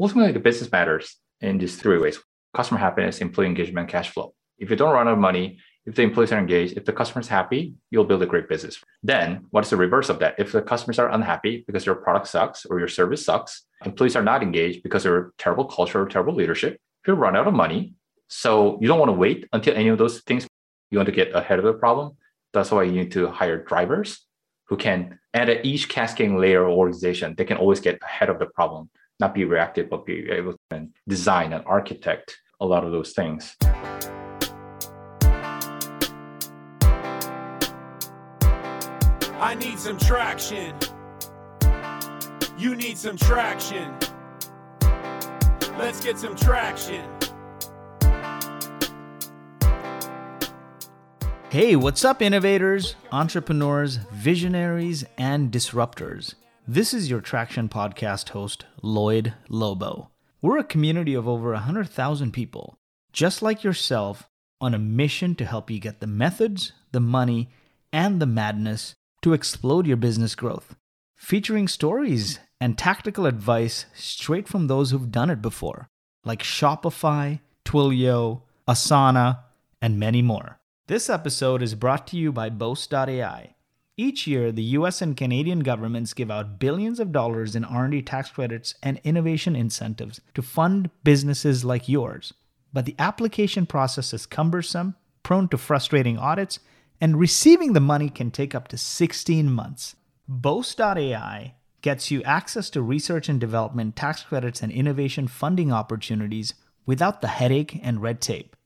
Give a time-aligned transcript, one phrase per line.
[0.00, 2.18] ultimately the business matters in these three ways
[2.54, 4.34] customer happiness, employee engagement, cash flow.
[4.58, 7.20] If you don't run out of money, if the employees are engaged, if the customer
[7.20, 8.82] is happy, you'll build a great business.
[9.02, 10.34] Then, what is the reverse of that?
[10.38, 14.22] If the customers are unhappy because your product sucks or your service sucks, employees are
[14.22, 17.94] not engaged because of terrible culture or terrible leadership, you'll run out of money.
[18.28, 20.46] So you don't want to wait until any of those things.
[20.90, 22.16] You want to get ahead of the problem.
[22.52, 24.26] That's why you need to hire drivers
[24.66, 28.46] who can, at each cascading layer of organization, they can always get ahead of the
[28.46, 28.90] problem,
[29.20, 33.56] not be reactive, but be able to design and architect a lot of those things.
[39.42, 40.74] I need some traction.
[42.58, 43.94] You need some traction.
[45.78, 47.08] Let's get some traction.
[51.48, 56.34] Hey, what's up, innovators, entrepreneurs, visionaries, and disruptors?
[56.72, 60.10] This is your Traction Podcast host, Lloyed Lobo.
[60.40, 62.78] We're a community of over 100,000 people,
[63.12, 64.28] just like yourself,
[64.60, 67.48] on a mission to help you get the methods, the money,
[67.92, 70.76] and the madness to explode your business growth,
[71.16, 75.88] featuring stories and tactical advice straight from those who've done it before,
[76.24, 79.40] like Shopify, Twilio, Asana,
[79.82, 80.60] and many more.
[80.86, 83.56] This episode is brought to you by Boast.ai.
[84.00, 88.30] Each year, the US and Canadian governments give out billions of dollars in R&D tax
[88.30, 92.32] credits and innovation incentives to fund businesses like yours.
[92.72, 96.60] But the application process is cumbersome, prone to frustrating audits,
[96.98, 99.96] and receiving the money can take up to 16 months.
[100.26, 106.54] Boast.ai gets you access to research and development tax credits and innovation funding opportunities
[106.86, 108.56] without the headache and red tape.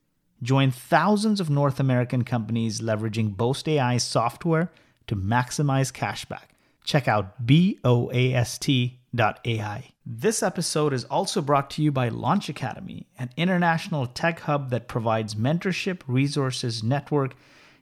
[0.44, 4.70] Join thousands of North American companies leveraging Boast AI software
[5.06, 6.54] to maximize cashback.
[6.84, 8.74] Check out boast.ai.
[10.06, 14.86] This episode is also brought to you by Launch Academy, an international tech hub that
[14.86, 17.34] provides mentorship, resources, network,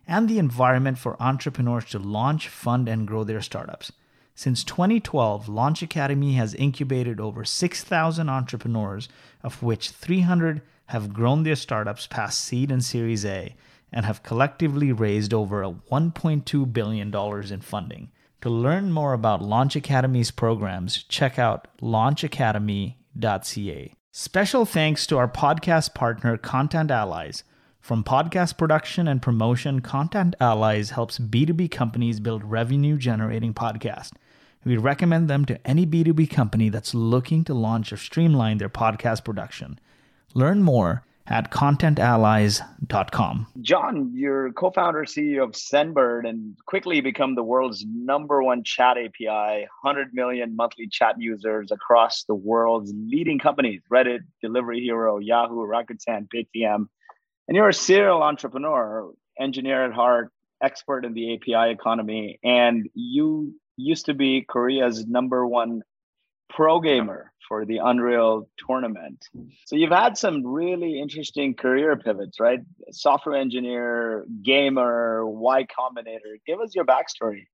[0.06, 3.90] and the environment for entrepreneurs to launch, fund, and grow their startups.
[4.34, 9.08] Since 2012, Launch Academy has incubated over 6,000 entrepreneurs,
[9.42, 13.54] of which 300 have grown their startups past seed and Series A
[13.92, 17.14] and have collectively raised over $1.2 billion
[17.52, 18.10] in funding.
[18.40, 23.94] To learn more about Launch Academy's programs, check out launchacademy.ca.
[24.10, 27.44] Special thanks to our podcast partner, Content Allies.
[27.80, 34.12] From podcast production and promotion, Content Allies helps B2B companies build revenue generating podcasts.
[34.64, 39.24] We recommend them to any B2B company that's looking to launch or streamline their podcast
[39.24, 39.80] production.
[40.34, 43.46] Learn more at contentallies.com.
[43.60, 49.66] John, you're co-founder CEO of Sendbird and quickly become the world's number one chat API,
[49.82, 56.28] 100 million monthly chat users across the world's leading companies, Reddit, Delivery Hero, Yahoo, Rakuten,
[56.28, 56.88] Paytm.
[57.48, 63.54] And you're a serial entrepreneur, engineer at heart, expert in the API economy, and you
[63.76, 65.82] used to be Korea's number one
[66.48, 69.28] pro gamer for the Unreal tournament.
[69.66, 72.60] So you've had some really interesting career pivots, right?
[72.92, 76.32] Software engineer, gamer, Y Combinator.
[76.46, 77.44] Give us your backstory.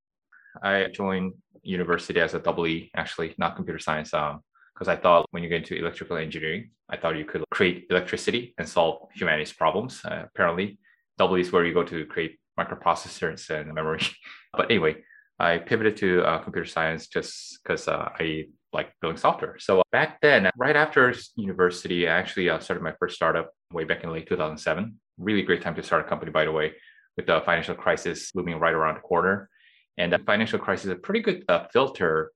[0.62, 1.32] I joined
[1.64, 4.14] university as a double E, actually, not computer science.
[4.14, 4.38] Um,
[4.72, 8.54] because I thought when you get into electrical engineering, I thought you could create electricity
[8.56, 10.00] and solve humanity's problems.
[10.04, 10.78] Uh, apparently,
[11.18, 14.02] double E is where you go to create microprocessors and memory.
[14.56, 14.94] but anyway,
[15.40, 19.56] I pivoted to uh, computer science just because uh, I like building software.
[19.58, 23.84] So uh, back then, right after university, I actually uh, started my first startup way
[23.84, 24.94] back in late 2007.
[25.18, 26.74] Really great time to start a company, by the way,
[27.16, 29.48] with the financial crisis looming right around the corner.
[29.96, 32.32] And the financial crisis is a pretty good uh, filter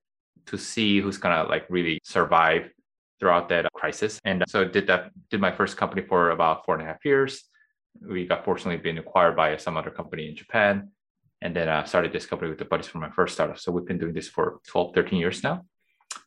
[0.47, 2.71] to see who's gonna like really survive
[3.21, 4.19] throughout that crisis.
[4.25, 7.45] And so did that, did my first company for about four and a half years.
[8.01, 10.91] We got fortunately been acquired by some other company in Japan.
[11.41, 13.59] And then I uh, started this company with the buddies from my first startup.
[13.59, 15.65] So we've been doing this for 12, 13 years now.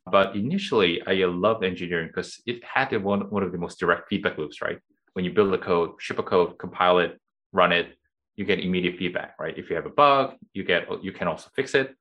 [0.09, 4.38] But initially, I loved engineering because it had one, one of the most direct feedback
[4.38, 4.80] loops, right?
[5.13, 7.19] When you build a code, ship a code, compile it,
[7.51, 7.95] run it,
[8.36, 9.57] you get immediate feedback, right?
[9.57, 11.95] If you have a bug, you get you can also fix it.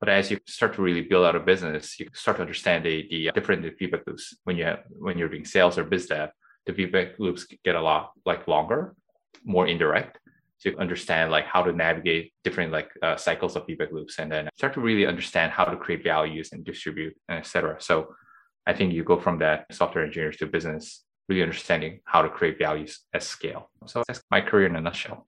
[0.00, 3.06] But as you start to really build out a business, you start to understand the,
[3.10, 4.36] the uh, different feedback loops.
[4.44, 6.30] When you have, when you're doing sales or biz dev,
[6.66, 8.94] the feedback loops get a lot like longer,
[9.44, 10.18] more indirect
[10.62, 14.48] to understand like how to navigate different like uh, cycles of feedback loops and then
[14.56, 18.14] start to really understand how to create values and distribute and etc so
[18.66, 22.58] i think you go from that software engineers to business really understanding how to create
[22.58, 23.70] values at scale.
[23.86, 25.26] So that's my career in a nutshell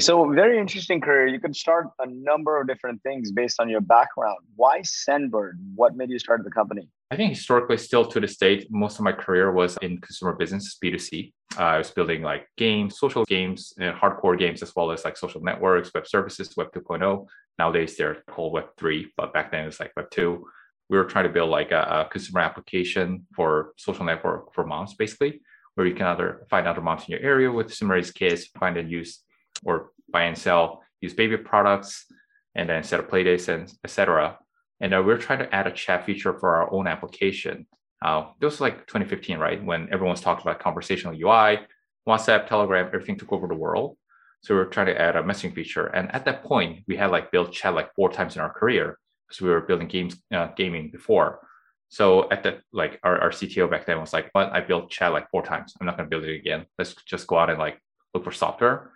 [0.00, 1.26] So very interesting career.
[1.26, 4.38] You could start a number of different things based on your background.
[4.54, 5.54] Why Sendbird?
[5.74, 6.88] What made you start the company?
[7.10, 10.78] I think historically, still to this date, most of my career was in consumer business,
[10.82, 11.32] B2C.
[11.58, 15.16] Uh, I was building like games, social games, and hardcore games, as well as like
[15.16, 17.26] social networks, web services, Web 2.0.
[17.58, 20.46] Nowadays, they're called Web 3, but back then it was like Web 2.
[20.90, 24.94] We were trying to build like a, a consumer application for social network for moms,
[24.94, 25.40] basically,
[25.74, 28.88] where you can either find other moms in your area with similar kids, find and
[28.88, 29.24] use
[29.64, 32.06] or buy and sell use baby products
[32.54, 34.38] and then set up playdates and etc.
[34.80, 37.66] And uh, we're trying to add a chat feature for our own application.
[38.04, 39.62] Uh, this was like 2015, right?
[39.64, 41.60] When everyone's talking about conversational UI,
[42.08, 43.96] WhatsApp, Telegram, everything took over the world.
[44.40, 45.86] So we are trying to add a messaging feature.
[45.86, 48.98] And at that point, we had like built chat like four times in our career
[49.26, 51.40] because we were building games, uh, gaming before.
[51.88, 55.12] So at that, like our, our CTO back then was like, "But I built chat
[55.12, 55.74] like four times.
[55.80, 56.66] I'm not going to build it again.
[56.78, 57.80] Let's just go out and like
[58.14, 58.92] look for software."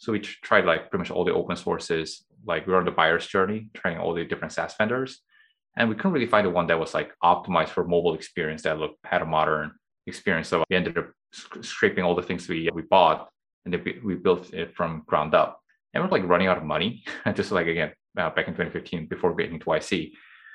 [0.00, 2.24] So we tried like pretty much all the open sources.
[2.46, 5.20] Like we were on the buyer's journey, trying all the different SaaS vendors,
[5.76, 8.78] and we couldn't really find the one that was like optimized for mobile experience that
[8.78, 9.72] looked had a modern
[10.06, 10.48] experience.
[10.48, 11.10] So we ended up
[11.60, 13.28] scraping all the things we we bought,
[13.66, 15.60] and then we, we built it from ground up.
[15.92, 17.04] And we're like running out of money.
[17.34, 20.12] Just like again uh, back in 2015, before getting to YC,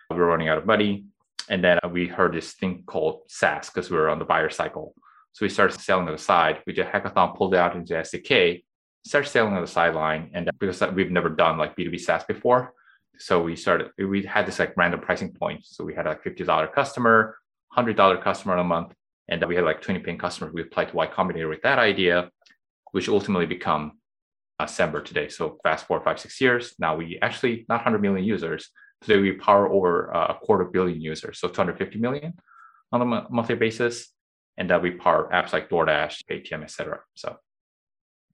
[0.09, 1.05] we were running out of money.
[1.49, 4.95] And then we heard this thing called SaaS because we were on the buyer cycle.
[5.33, 6.63] So we started selling on the side.
[6.65, 8.63] We did hackathon, pulled it out into SDK,
[9.05, 10.31] started selling on the sideline.
[10.33, 12.73] And because we've never done like B2B SaaS before,
[13.17, 15.65] so we started, we had this like random pricing point.
[15.65, 17.37] So we had a $50 customer,
[17.77, 18.93] $100 customer a month,
[19.29, 20.53] and we had like 20 paying customers.
[20.53, 22.29] We applied to Y Combinator with that idea,
[22.91, 23.93] which ultimately become
[24.59, 25.29] uh, today.
[25.29, 26.75] So fast forward five, six years.
[26.79, 28.69] Now we actually not 100 million users.
[29.01, 32.33] Today we power over uh, a quarter billion users, so 250 million
[32.91, 34.09] on a monthly basis.
[34.57, 37.01] And that we power apps like DoorDash, Paytm, etc.
[37.15, 37.35] So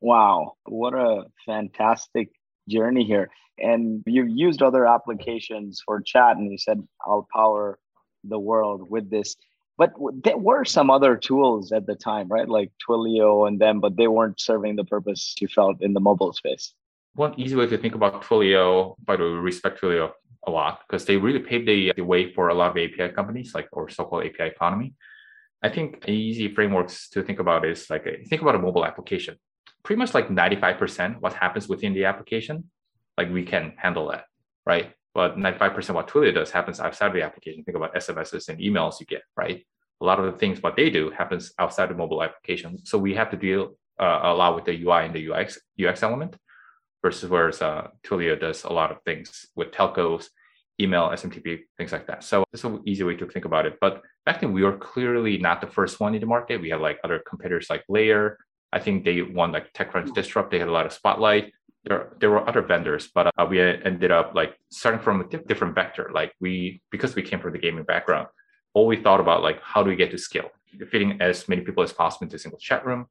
[0.02, 2.30] Wow, what a fantastic
[2.68, 3.30] journey here.
[3.60, 7.78] And you've used other applications for chat, and you said, I'll power
[8.24, 9.36] the world with this.
[9.78, 9.94] But
[10.24, 12.50] there were some other tools at the time, right?
[12.50, 16.34] Like Twilio and them, but they weren't serving the purpose you felt in the mobile
[16.34, 16.74] space.
[17.14, 20.12] One easy way to think about Twilio, by the way, respect Twilio
[20.48, 23.54] a lot because they really paved the, the way for a lot of API companies,
[23.54, 24.94] like or so-called API economy.
[25.62, 29.38] I think easy frameworks to think about is like think about a mobile application
[29.84, 32.70] pretty much like 95% what happens within the application,
[33.18, 34.26] like we can handle that,
[34.66, 34.94] right?
[35.14, 37.64] But 95% what Twilio does happens outside of the application.
[37.64, 39.66] Think about SMSs and emails you get, right?
[40.00, 42.84] A lot of the things what they do happens outside the mobile application.
[42.86, 46.02] So we have to deal uh, a lot with the UI and the UX UX
[46.02, 46.38] element,
[47.02, 50.28] versus whereas uh, Twilio does a lot of things with telcos,
[50.80, 52.24] email, SMTP, things like that.
[52.24, 53.78] So it's an easy way to think about it.
[53.80, 56.62] But back then we were clearly not the first one in the market.
[56.62, 58.38] We had like other competitors like Layer,
[58.74, 60.52] I think they won like TechCrunch Disrupt.
[60.52, 61.54] They had a lot of spotlight.
[61.84, 65.76] There, there were other vendors, but uh, we ended up like starting from a different
[65.76, 66.12] vector.
[66.14, 68.28] Like we, because we came from the gaming background,
[68.74, 70.50] all we thought about like how do we get to scale,
[70.90, 73.08] fitting as many people as possible into a single chat room,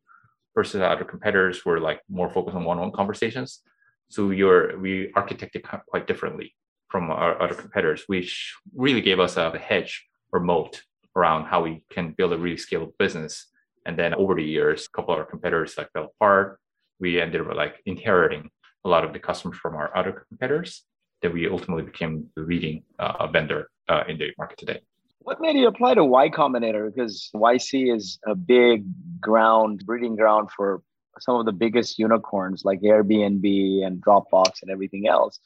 [0.55, 3.61] versus other competitors were like more focused on one-on-one conversations.
[4.09, 6.55] So we were we architected quite differently
[6.89, 10.83] from our other competitors, which really gave us a hedge or moat
[11.17, 13.47] around how we can build a really scalable business
[13.87, 16.59] and then over the years, a couple of our competitors like fell apart.
[16.99, 18.51] We ended up like inheriting
[18.85, 20.85] a lot of the customers from our other competitors
[21.23, 24.81] that we ultimately became the leading uh, vendor uh, in the market today.
[25.21, 26.93] What made you apply to Y Combinator?
[26.93, 28.85] Because YC is a big
[29.21, 30.83] ground, breeding ground for
[31.19, 35.39] some of the biggest unicorns like Airbnb and Dropbox and everything else.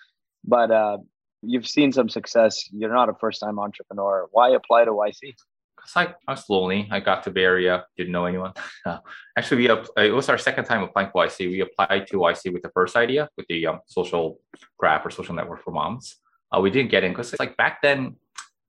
[0.45, 0.99] But uh,
[1.43, 2.69] you've seen some success.
[2.71, 4.29] You're not a first time entrepreneur.
[4.31, 5.35] Why apply to YC?
[6.29, 6.89] Was lonely.
[6.91, 8.53] I got to Bay Area, didn't know anyone.
[8.87, 8.99] Uh,
[9.39, 11.49] actually, we it was our second time applying for YC.
[11.49, 14.41] We applied to YC with the first idea, with the um, social
[14.77, 16.17] graph or social network for moms.
[16.53, 18.17] Uh, we didn't get in because it's like back then,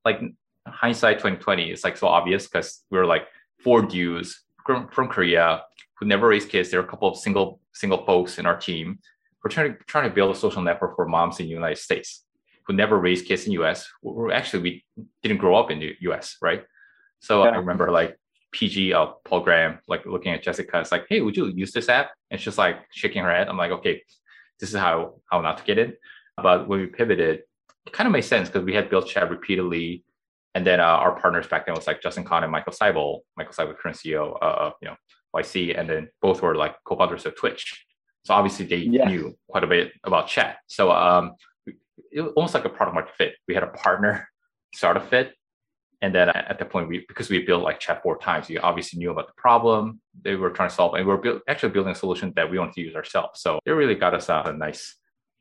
[0.06, 0.22] like
[0.66, 3.26] hindsight 2020, it's like so obvious because we were like
[3.62, 5.62] four dudes from, from Korea
[5.98, 6.70] who never raised kids.
[6.70, 8.98] There were a couple of single single folks in our team.
[9.42, 12.24] We're trying to trying to build a social network for moms in the United States
[12.66, 13.88] who never raised kids in US.
[14.02, 14.84] We're actually we
[15.22, 16.64] didn't grow up in the US, right?
[17.20, 17.50] So yeah.
[17.50, 18.16] I remember like
[18.52, 21.88] PG uh, Paul Graham, like looking at Jessica, it's like, hey, would you use this
[21.88, 22.10] app?
[22.30, 23.48] And she's like shaking her head.
[23.48, 24.02] I'm like, okay,
[24.60, 25.98] this is how how not to get it.
[26.42, 27.42] But when we pivoted,
[27.86, 30.04] it kind of made sense because we had built chat repeatedly.
[30.54, 33.20] And then uh, our partners back then was like Justin Kan and Michael Seibel.
[33.36, 34.96] Michael Seibel, current CEO of you know
[35.34, 37.84] YC, and then both were like co-founders of Twitch.
[38.24, 40.56] So obviously they knew quite a bit about chat.
[40.66, 41.34] So um,
[42.10, 43.34] it was almost like a product market fit.
[43.46, 44.28] We had a partner
[44.74, 45.34] startup fit,
[46.02, 48.98] And then at that point, we because we built like chat four times, you obviously
[48.98, 51.92] knew about the problem they were trying to solve, and we are build, actually building
[51.92, 53.40] a solution that we want to use ourselves.
[53.40, 54.96] So it really got us a nice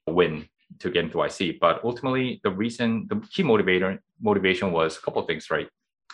[0.08, 0.48] win
[0.80, 1.60] to get into YC.
[1.60, 5.68] But ultimately, the reason, the key motivator motivation was a couple of things, right?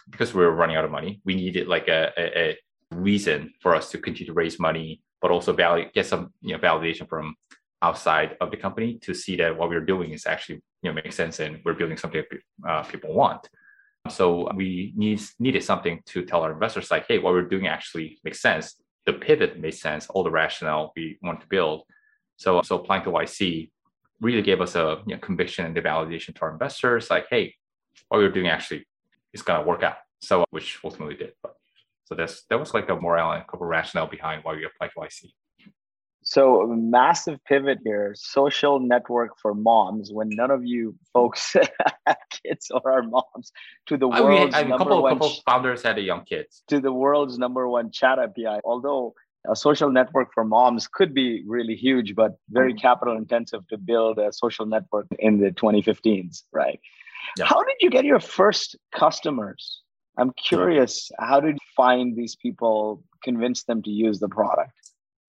[0.10, 2.58] Because we were running out of money, we needed like a, a, a
[2.92, 6.60] reason for us to continue to raise money, but also validate, get some you know
[6.60, 7.36] validation from
[7.82, 11.16] outside of the company to see that what we're doing is actually you know makes
[11.16, 12.24] sense and we're building something
[12.68, 13.48] uh, people want.
[14.10, 18.20] So we need, needed something to tell our investors like, hey, what we're doing actually
[18.24, 18.76] makes sense.
[19.06, 21.84] The pivot made sense, all the rationale we want to build.
[22.38, 23.70] So, so applying to YC
[24.20, 27.56] really gave us a you know, conviction and the validation to our investors, like, hey,
[28.10, 28.86] what we're doing actually
[29.34, 29.98] is going to work out.
[30.22, 31.34] So, which ultimately did.
[31.42, 31.56] But,
[32.06, 35.00] so that's that was like a moral and couple rationale behind why we applied to
[35.00, 35.32] YC.
[36.32, 40.14] So massive pivot here, social network for moms.
[40.14, 41.54] When none of you folks
[42.08, 43.52] have kids or are moms,
[43.88, 46.64] to the I world's mean, number couple, one couple founders had a young kids.
[46.70, 48.62] to the world's number one chat API.
[48.64, 49.14] Although
[49.46, 52.80] a social network for moms could be really huge, but very mm-hmm.
[52.80, 56.80] capital intensive to build a social network in the 2015s, right?
[57.38, 57.44] Yeah.
[57.44, 59.82] How did you get your first customers?
[60.18, 64.72] I'm curious, how did you find these people, convince them to use the product?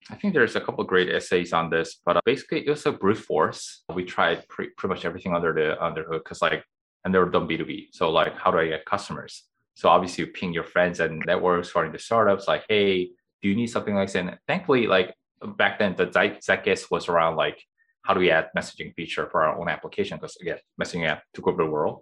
[0.09, 2.91] I think there's a couple great essays on this, but uh, basically it was a
[2.91, 3.83] brute force.
[3.93, 6.63] We tried pre- pretty much everything under the under hood because like,
[7.05, 7.87] and they were done B2B.
[7.91, 9.45] So like, how do I get customers?
[9.75, 13.55] So obviously you ping your friends and networks starting the startups like, hey, do you
[13.55, 14.15] need something like this?
[14.15, 15.15] And thankfully, like
[15.57, 17.61] back then the zeitgeist was around like,
[18.03, 20.17] how do we add messaging feature for our own application?
[20.17, 22.01] Because again, messaging app took over the world.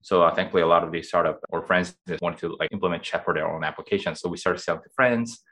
[0.00, 3.02] So uh, thankfully, a lot of these startup or friends just wanted to like implement
[3.02, 4.16] chat for their own application.
[4.16, 5.42] So we started selling to friends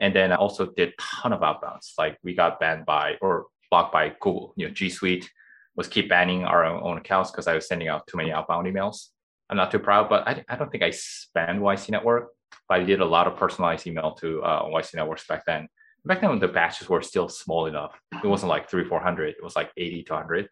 [0.00, 1.92] and then I also did ton of outbounds.
[1.98, 4.54] Like we got banned by or blocked by Google.
[4.56, 5.30] You know, G Suite
[5.76, 9.08] was keep banning our own accounts because I was sending out too many outbound emails.
[9.48, 12.30] I'm not too proud, but I, I don't think I spammed YC Network,
[12.68, 15.68] but I did a lot of personalized email to uh, YC Networks back then.
[16.04, 18.00] Back then, the batches were still small enough.
[18.24, 19.28] It wasn't like three, 400.
[19.30, 20.48] It was like 80 to 100.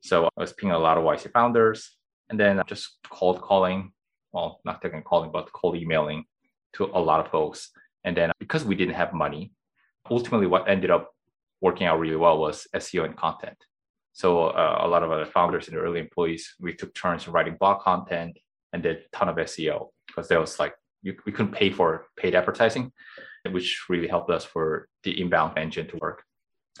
[0.00, 1.96] So I was pinging a lot of YC founders
[2.28, 3.92] and then just cold calling.
[4.32, 6.24] Well, not technically calling, but cold emailing
[6.74, 7.70] to a lot of folks
[8.04, 9.52] and then because we didn't have money,
[10.10, 11.10] ultimately what ended up
[11.60, 13.56] working out really well was SEO and content.
[14.12, 17.80] So uh, a lot of other founders and early employees, we took turns writing blog
[17.80, 18.36] content
[18.72, 22.06] and did a ton of SEO because there was like you, we couldn't pay for
[22.16, 22.92] paid advertising,
[23.50, 26.24] which really helped us for the inbound engine to work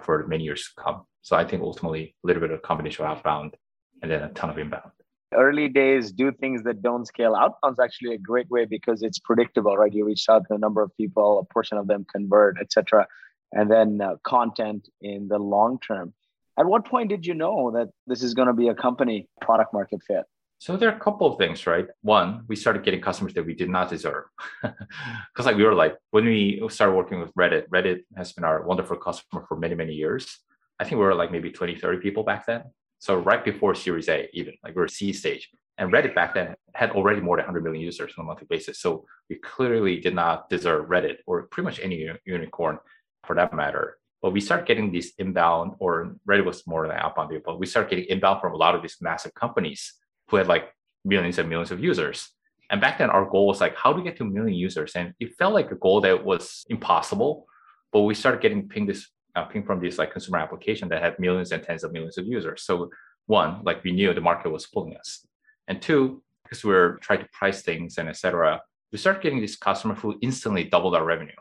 [0.02, 1.02] for many years to come.
[1.22, 3.56] So I think ultimately a little bit of combination of outbound
[4.02, 4.90] and then a ton of inbound
[5.34, 9.76] early days do things that don't scale outbound's actually a great way because it's predictable
[9.76, 13.06] right you reach out to a number of people a portion of them convert etc
[13.52, 16.12] and then uh, content in the long term
[16.58, 19.72] at what point did you know that this is going to be a company product
[19.72, 20.24] market fit
[20.62, 21.88] so there are a couple of things, right?
[22.02, 24.26] One, we started getting customers that we did not deserve.
[24.62, 28.62] Because like we were like, when we started working with Reddit, Reddit has been our
[28.62, 30.38] wonderful customer for many, many years.
[30.78, 32.62] I think we were like maybe 20, 30 people back then.
[33.02, 36.54] So right before Series A, even like we are C stage, and Reddit back then
[36.72, 38.78] had already more than 100 million users on a monthly basis.
[38.78, 42.78] So we clearly did not deserve Reddit or pretty much any unicorn
[43.24, 43.98] for that matter.
[44.22, 47.58] But we start getting these inbound, or Reddit was more than outbound people.
[47.58, 49.94] We start getting inbound from a lot of these massive companies
[50.28, 50.72] who had like
[51.04, 52.28] millions and millions of users.
[52.70, 54.92] And back then, our goal was like, how do we get to a million users?
[54.94, 57.46] And it felt like a goal that was impossible.
[57.92, 61.18] But we started getting ping this uh, came from these like consumer application that had
[61.18, 62.64] millions and tens of millions of users.
[62.64, 62.90] So
[63.26, 65.26] one, like we knew the market was pulling us,
[65.68, 68.60] and two, because we are trying to price things and etc.,
[68.90, 71.32] we started getting this customer who instantly doubled our revenue.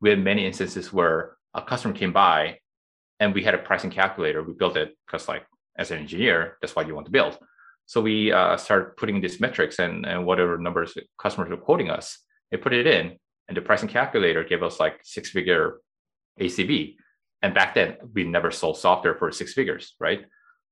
[0.00, 2.58] We had many instances where a customer came by,
[3.20, 4.42] and we had a pricing calculator.
[4.42, 5.46] We built it because like
[5.78, 7.38] as an engineer, that's what you want to build.
[7.86, 12.18] So we uh, started putting these metrics and, and whatever numbers customers were quoting us,
[12.50, 13.16] they put it in,
[13.48, 15.80] and the pricing calculator gave us like six figure
[16.40, 16.96] ACV.
[17.42, 20.24] And back then, we never sold software for six figures, right?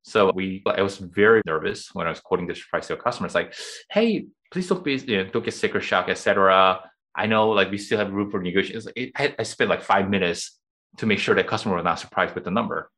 [0.03, 3.27] So we, I was very nervous when I was quoting this price to a customer.
[3.27, 3.55] It's like,
[3.91, 6.81] hey, please don't be, you know, don't get sick or shock, etc.
[7.15, 8.89] I know, like, we still have room for negotiations.
[9.17, 10.59] I, I spent like five minutes
[10.99, 12.91] to make sure that customer was not surprised with the number.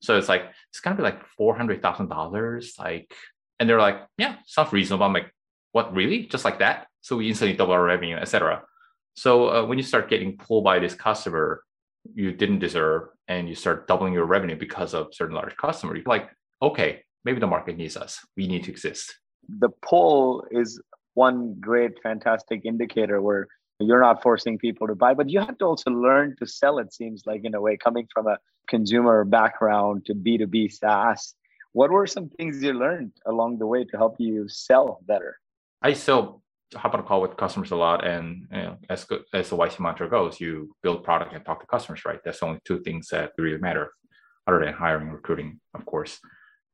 [0.00, 3.14] So it's like it's gonna be like four hundred thousand dollars, like,
[3.58, 5.06] and they're like, yeah, sounds reasonable.
[5.06, 5.32] I'm like,
[5.72, 6.26] what, really?
[6.26, 6.88] Just like that?
[7.00, 8.62] So we instantly double our revenue, etc.
[9.14, 11.62] So uh, when you start getting pulled by this customer,
[12.14, 16.04] you didn't deserve and you start doubling your revenue because of certain large customer, you're
[16.06, 16.28] like,
[16.62, 18.20] okay, maybe the market needs us.
[18.36, 19.14] We need to exist.
[19.48, 20.80] The pull is
[21.14, 23.46] one great, fantastic indicator where
[23.80, 26.92] you're not forcing people to buy, but you have to also learn to sell, it
[26.92, 31.34] seems like, in a way, coming from a consumer background to B2B SaaS.
[31.72, 35.38] What were some things you learned along the way to help you sell better?
[35.82, 36.40] I so
[36.74, 38.06] hop on a call with customers a lot.
[38.06, 41.60] And you know, as good as the YC mantra goes, you build product and talk
[41.60, 42.20] to customers, right?
[42.24, 43.92] That's only two things that really matter,
[44.46, 46.18] other than hiring, recruiting, of course.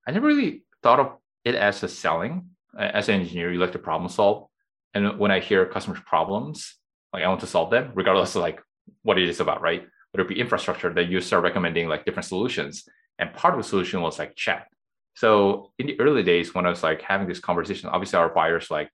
[0.06, 2.50] I never really thought of it as a selling.
[2.78, 4.46] As an engineer, you like to problem solve.
[4.94, 6.76] And when I hear customers' problems,
[7.12, 8.62] like I want to solve them, regardless of like
[9.02, 9.86] what it is about, right?
[10.12, 12.84] Whether it be infrastructure, that you start recommending like different solutions.
[13.18, 14.68] And part of the solution was like chat.
[15.14, 18.70] So in the early days, when I was like having this conversation, obviously our buyers
[18.70, 18.90] like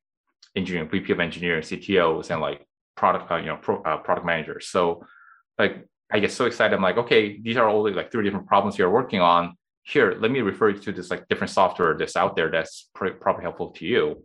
[0.56, 4.68] engineering, VP of engineering, CTOs, and like product, uh, you know, pro, uh, product managers.
[4.68, 5.06] So
[5.58, 6.74] like I get so excited.
[6.74, 9.56] I'm like, okay, these are only like three different problems you're working on.
[9.82, 13.10] Here, let me refer you to this like different software that's out there that's pr-
[13.20, 14.24] probably helpful to you.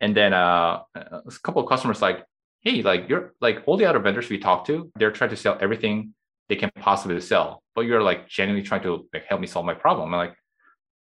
[0.00, 2.24] And then uh, a couple of customers like,
[2.62, 5.56] hey, like you're like all the other vendors we talk to, they're trying to sell
[5.60, 6.14] everything
[6.48, 9.74] they can possibly sell, but you're like genuinely trying to like help me solve my
[9.74, 10.12] problem.
[10.12, 10.36] I'm like,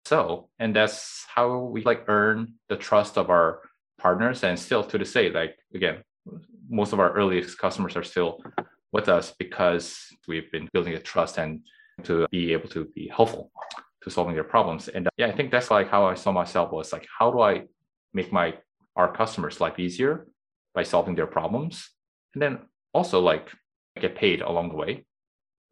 [0.06, 3.60] so, and that's how we like earn the trust of our
[3.98, 4.44] partners.
[4.44, 6.02] And still to this day, like again,
[6.68, 8.40] most of our earliest customers are still
[8.92, 11.60] with us because we've been building a trust and
[12.04, 13.50] to be able to be helpful
[14.02, 14.88] to solving their problems.
[14.88, 17.64] And yeah, I think that's like how I saw myself was like, how do I
[18.12, 18.54] make my
[18.96, 20.26] our customers' life easier
[20.74, 21.90] by solving their problems,
[22.34, 22.58] and then
[22.92, 23.50] also like
[24.00, 25.04] get paid along the way.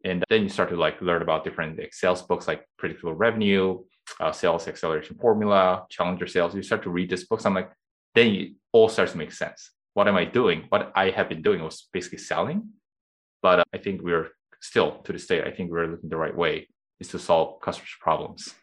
[0.03, 3.83] And then you start to like learn about different like, sales books like predictable revenue,
[4.19, 6.53] uh, sales acceleration formula, challenger sales.
[6.53, 7.45] You start to read these books.
[7.45, 7.71] I'm like,
[8.15, 9.71] then it all starts to make sense.
[9.93, 10.65] What am I doing?
[10.69, 12.69] What I have been doing was basically selling,
[13.41, 14.29] but uh, I think we're
[14.61, 15.43] still to this day.
[15.43, 16.67] I think we're looking the right way
[16.99, 18.53] is to solve customers' problems.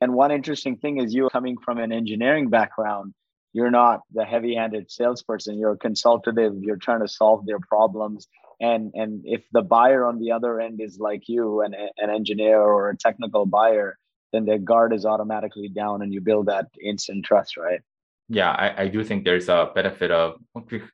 [0.00, 3.12] And one interesting thing is you coming from an engineering background,
[3.52, 8.28] you're not the heavy-handed salesperson you're consultative you're trying to solve their problems
[8.60, 12.60] and and if the buyer on the other end is like you an, an engineer
[12.60, 13.98] or a technical buyer
[14.32, 17.80] then their guard is automatically down and you build that instant trust right
[18.30, 20.36] yeah i, I do think there's a benefit of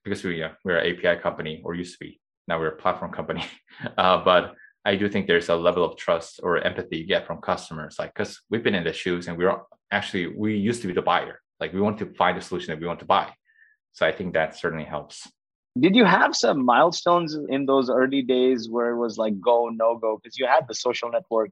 [0.02, 3.12] because we, yeah, we're an api company or used to be now we're a platform
[3.12, 3.44] company
[3.98, 7.38] uh, but i do think there's a level of trust or empathy you get from
[7.40, 9.56] customers like because we've been in the shoes and we're
[9.92, 12.80] actually we used to be the buyer like we want to find a solution that
[12.80, 13.32] we want to buy.
[13.92, 15.28] So I think that certainly helps.
[15.78, 19.96] Did you have some milestones in those early days where it was like go, no
[19.96, 20.18] go?
[20.22, 21.50] Because you had the social network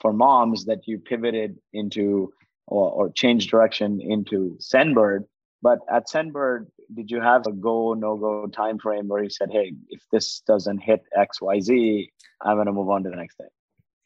[0.00, 2.32] for moms that you pivoted into
[2.68, 5.24] or, or changed direction into Sendbird.
[5.62, 9.50] But at Sendbird, did you have a go, no go time frame where you said,
[9.50, 12.08] hey, if this doesn't hit XYZ,
[12.42, 13.48] I'm going to move on to the next thing?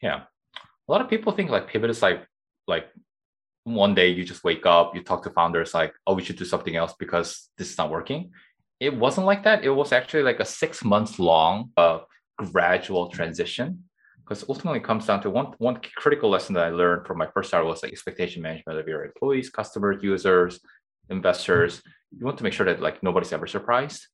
[0.00, 0.22] Yeah.
[0.88, 2.26] A lot of people think like pivot is like
[2.66, 2.86] like
[3.64, 6.44] one day you just wake up, you talk to founders like, oh, we should do
[6.44, 8.32] something else because this is not working.
[8.80, 9.64] It wasn't like that.
[9.64, 12.00] It was actually like a six months long uh,
[12.36, 13.84] gradual transition
[14.32, 17.26] because ultimately it comes down to one one critical lesson that I learned from my
[17.34, 20.58] first start was like expectation management of your employees, customers, users,
[21.10, 21.82] investors.
[22.18, 24.06] You want to make sure that like nobody's ever surprised.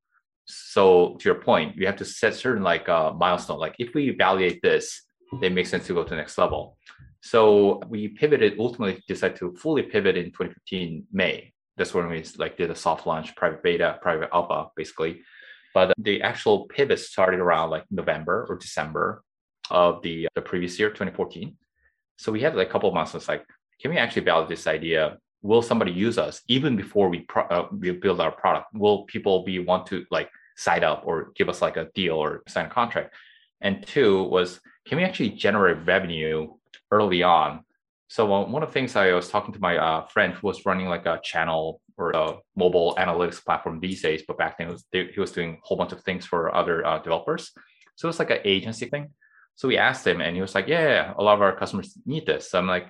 [0.47, 3.61] So to your point, you have to set certain like uh, milestone.
[3.61, 5.03] Like if we evaluate this,
[5.41, 6.79] it makes sense to go to the next level.
[7.21, 11.53] So we pivoted, ultimately decided to fully pivot in 2015 May.
[11.77, 15.23] That's when we like did a soft launch, private beta, private alpha, basically.
[15.75, 19.23] But the actual pivot started around like November or December
[19.71, 21.57] of the, the previous year, 2014.
[22.17, 23.15] So we had like a couple of months.
[23.15, 23.45] It's like,
[23.81, 25.19] can we actually validate this idea?
[25.43, 28.75] Will somebody use us even before we pro- uh, we build our product?
[28.75, 32.43] Will people be want to like sign up or give us like a deal or
[32.49, 33.15] sign a contract?
[33.61, 36.49] And two was, can we actually generate revenue
[36.91, 37.65] early on.
[38.09, 40.65] So uh, one of the things I was talking to my uh, friend who was
[40.65, 44.85] running like a channel or a mobile analytics platform these days, but back then was,
[44.93, 47.51] he was doing a whole bunch of things for other uh, developers.
[47.97, 49.09] So it's like an agency thing.
[49.59, 52.25] So we asked him, and he was like, "Yeah, a lot of our customers need
[52.27, 52.87] this." So I'm like,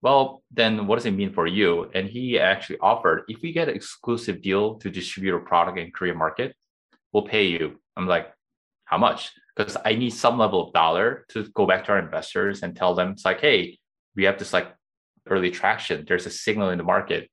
[0.00, 3.68] "Well, then what does it mean for you?" And he actually offered, "If we get
[3.68, 6.56] an exclusive deal to distribute a product in Korean market,
[7.12, 7.64] we'll pay you."
[7.96, 8.26] I'm like,
[8.90, 12.62] "How much?" because I need some level of dollar to go back to our investors
[12.62, 13.78] and tell them it's like, hey,
[14.16, 14.74] we have this like
[15.28, 16.04] early traction.
[16.06, 17.30] There's a signal in the market,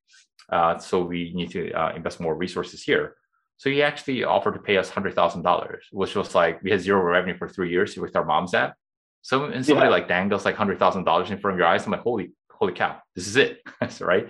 [0.51, 3.15] uh, so we need to uh, invest more resources here.
[3.57, 6.81] So he actually offered to pay us hundred thousand dollars, which was like we had
[6.81, 8.75] zero revenue for three years with our mom's app.
[9.21, 9.91] So and somebody yeah.
[9.91, 12.73] like dangles like hundred thousand dollars in front of your eyes, I'm like, holy, holy
[12.73, 13.61] cow, this is it,
[14.01, 14.29] right?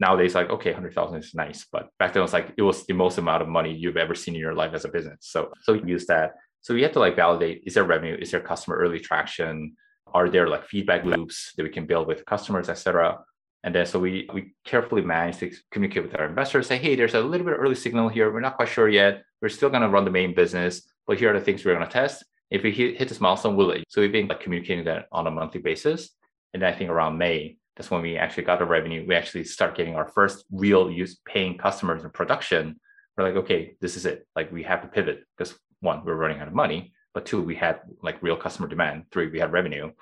[0.00, 2.86] Nowadays, like okay, hundred thousand is nice, but back then it was like it was
[2.86, 5.18] the most amount of money you've ever seen in your life as a business.
[5.20, 8.16] So so we use that so we have to like validate, is there revenue?
[8.18, 9.76] Is there customer early traction?
[10.06, 13.18] Are there like feedback loops that we can build with customers, et cetera?
[13.64, 17.14] And then so we we carefully manage to communicate with our investors, say, hey, there's
[17.14, 18.32] a little bit of early signal here.
[18.32, 19.22] We're not quite sure yet.
[19.40, 21.86] We're still going to run the main business, but here are the things we're going
[21.86, 22.24] to test.
[22.50, 25.30] If we hit, hit this milestone, we'll So we've been like communicating that on a
[25.30, 26.10] monthly basis.
[26.54, 29.06] And I think around May, that's when we actually got the revenue.
[29.06, 32.78] We actually start getting our first real use paying customers in production
[33.16, 34.26] we're like, okay, this is it.
[34.34, 37.54] Like we have to pivot because one, we're running out of money, but two, we
[37.54, 39.04] had like real customer demand.
[39.10, 39.92] Three, we had revenue.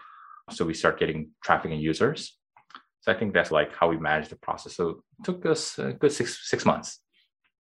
[0.50, 2.36] So we start getting traffic and users.
[3.00, 4.76] So I think that's like how we manage the process.
[4.76, 7.00] So it took us a good six six months.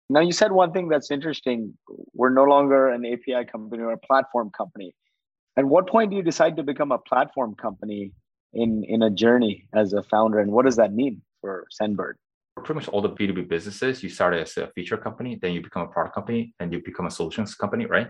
[0.09, 1.75] Now you said one thing that's interesting.
[2.15, 4.95] We're no longer an API company or a platform company.
[5.57, 8.13] At what point do you decide to become a platform company
[8.53, 12.15] in in a journey as a founder, and what does that mean for Sendbird?
[12.57, 15.83] Pretty much all the B2B businesses, you start as a feature company, then you become
[15.83, 18.09] a product company, and you become a solutions company, right?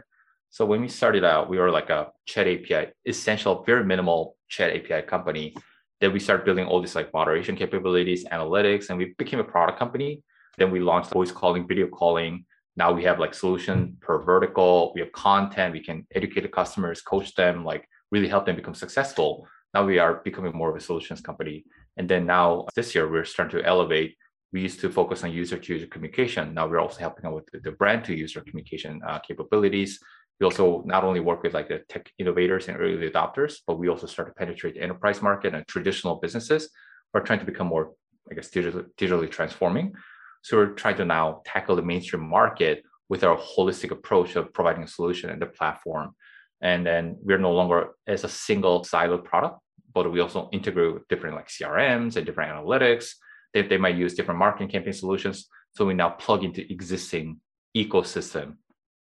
[0.50, 4.70] So when we started out, we were like a chat API, essential, very minimal chat
[4.76, 5.56] API company.
[6.00, 9.78] Then we started building all these like moderation capabilities, analytics, and we became a product
[9.78, 10.22] company.
[10.58, 12.44] Then we launched voice calling, video calling.
[12.76, 14.92] Now we have like solution per vertical.
[14.94, 15.72] We have content.
[15.72, 19.48] We can educate the customers, coach them, like really help them become successful.
[19.72, 21.64] Now we are becoming more of a solutions company.
[21.96, 24.16] And then now this year we're starting to elevate.
[24.52, 26.54] We used to focus on user to user communication.
[26.54, 29.98] Now we're also helping out with the brand to user communication uh, capabilities.
[30.38, 33.88] We also not only work with like the tech innovators and early adopters, but we
[33.88, 36.68] also start to penetrate the enterprise market and traditional businesses.
[37.14, 37.92] We're trying to become more,
[38.30, 39.94] I guess, digitally, digitally transforming.
[40.42, 44.82] So we're trying to now tackle the mainstream market with our holistic approach of providing
[44.82, 46.14] a solution and the platform.
[46.60, 49.58] And then we're no longer as a single siloed product,
[49.94, 53.12] but we also integrate with different like CRMs and different analytics.
[53.54, 55.48] They, they might use different marketing campaign solutions.
[55.74, 57.40] So we now plug into existing
[57.76, 58.56] ecosystem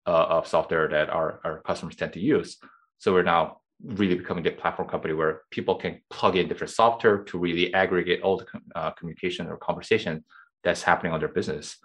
[0.08, 2.56] uh, of software that our, our customers tend to use.
[2.96, 7.18] So we're now really becoming a platform company where people can plug in different software
[7.24, 10.24] to really aggregate all the uh, communication or conversation
[10.64, 11.76] that's happening on their business.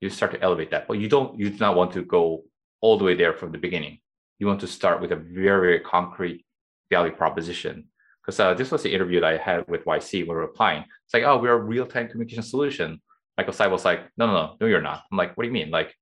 [0.00, 1.38] You start to elevate that, but you don't.
[1.38, 2.44] You do not want to go
[2.80, 3.98] all the way there from the beginning.
[4.38, 6.44] You want to start with a very, very concrete
[6.90, 7.88] value proposition.
[8.20, 10.82] Because uh, this was the interview that I had with YC when we were applying.
[11.04, 13.00] It's like, oh, we're a real-time communication solution.
[13.36, 15.04] Michael was like, no, no, no, no, you're not.
[15.10, 15.70] I'm like, what do you mean?
[15.70, 15.94] Like,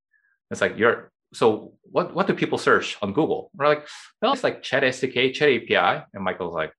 [0.51, 3.51] it's like you're so what what do people search on Google?
[3.55, 3.87] We're like,
[4.23, 6.05] well, it's like chat SDK, chat API.
[6.15, 6.73] And Michael's like,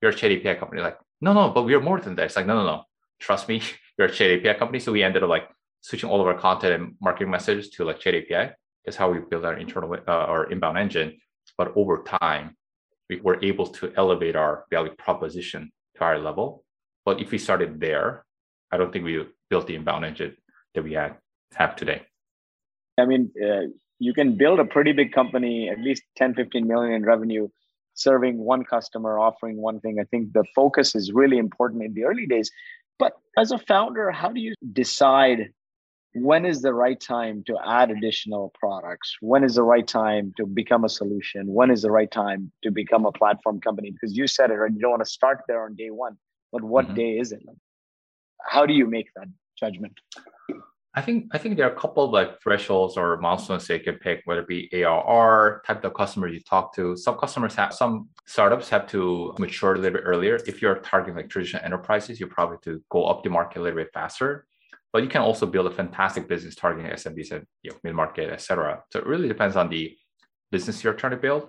[0.00, 0.82] you're a chat API company.
[0.82, 2.26] Like, no, no, but we are more than that.
[2.26, 2.82] It's like, no, no, no.
[3.18, 3.60] Trust me,
[3.98, 4.78] you're a chat API company.
[4.78, 5.48] So we ended up like
[5.80, 8.54] switching all of our content and marketing messages to like chat API.
[8.84, 11.18] That's how we build our internal uh, our inbound engine.
[11.58, 12.56] But over time,
[13.10, 16.64] we were able to elevate our value proposition to higher level.
[17.04, 18.24] But if we started there,
[18.70, 20.36] I don't think we built the inbound engine
[20.74, 21.16] that we had
[21.54, 22.02] have today.
[22.98, 23.66] I mean, uh,
[23.98, 27.48] you can build a pretty big company, at least 10, 15 million in revenue,
[27.94, 29.98] serving one customer, offering one thing.
[30.00, 32.50] I think the focus is really important in the early days.
[32.98, 35.50] But as a founder, how do you decide
[36.14, 39.16] when is the right time to add additional products?
[39.20, 41.52] When is the right time to become a solution?
[41.52, 43.90] When is the right time to become a platform company?
[43.90, 44.72] Because you said it, right?
[44.72, 46.16] You don't want to start there on day one,
[46.52, 46.94] but what mm-hmm.
[46.94, 47.42] day is it?
[48.46, 49.26] How do you make that
[49.58, 49.98] judgment?
[50.96, 53.96] I think I think there are a couple of like thresholds or milestones they can
[53.96, 56.96] pick, whether it be ARR, type of customer you talk to.
[56.96, 60.38] Some customers have some startups have to mature a little bit earlier.
[60.46, 63.80] If you're targeting like traditional enterprises, you probably to go up the market a little
[63.80, 64.46] bit faster.
[64.92, 68.30] But you can also build a fantastic business targeting SMBs and you know, mid market,
[68.30, 68.84] etc.
[68.92, 69.96] So it really depends on the
[70.52, 71.48] business you're trying to build.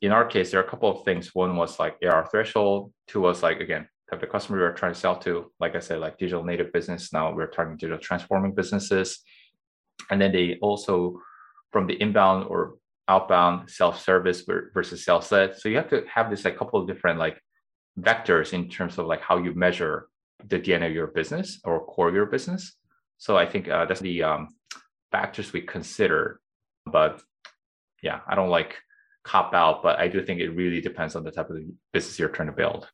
[0.00, 1.34] In our case, there are a couple of things.
[1.34, 2.92] One was like ARR threshold.
[3.08, 5.50] Two was like again type of customer we are trying to sell to.
[5.58, 7.12] Like I said, like digital native business.
[7.12, 9.20] Now we're targeting digital transforming businesses.
[10.10, 11.20] And then they also
[11.72, 12.76] from the inbound or
[13.08, 15.56] outbound self-service versus self-led.
[15.58, 17.40] So you have to have this like couple of different like
[17.98, 20.08] vectors in terms of like how you measure
[20.48, 22.74] the DNA of your business or core of your business.
[23.18, 24.54] So I think uh, that's the um,
[25.10, 26.40] factors we consider.
[26.84, 27.22] But
[28.02, 28.76] yeah, I don't like
[29.24, 31.58] cop out, but I do think it really depends on the type of
[31.92, 32.88] business you're trying to build.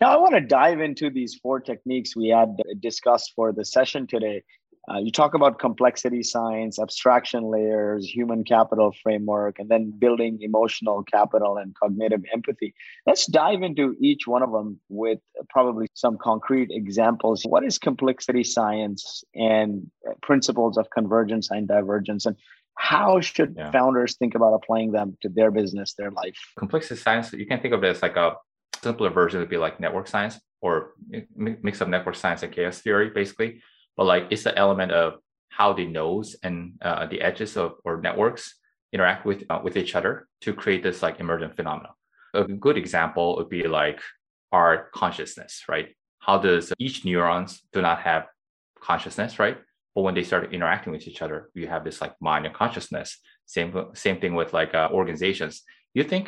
[0.00, 4.06] Now, I want to dive into these four techniques we had discussed for the session
[4.06, 4.42] today.
[4.88, 11.02] Uh, you talk about complexity science, abstraction layers, human capital framework, and then building emotional
[11.02, 12.72] capital and cognitive empathy.
[13.04, 17.42] Let's dive into each one of them with probably some concrete examples.
[17.42, 19.90] What is complexity science and
[20.22, 22.24] principles of convergence and divergence?
[22.26, 22.36] And
[22.76, 23.72] how should yeah.
[23.72, 26.38] founders think about applying them to their business, their life?
[26.58, 28.36] Complexity science, you can think of it as like a
[28.86, 30.72] simpler version would be like network science or
[31.68, 33.50] mix of network science and chaos theory, basically.
[33.96, 35.08] But like it's the element of
[35.58, 36.56] how the nodes and
[36.88, 38.44] uh, the edges of or networks
[38.92, 40.12] interact with uh, with each other
[40.44, 41.90] to create this like emergent phenomena.
[42.34, 44.00] A good example would be like
[44.52, 45.88] our consciousness, right?
[46.26, 48.22] How does each neurons do not have
[48.88, 49.58] consciousness, right?
[49.94, 53.08] But when they start interacting with each other, you have this like mind and consciousness.
[53.56, 53.70] Same
[54.04, 55.54] same thing with like uh, organizations.
[55.98, 56.26] You think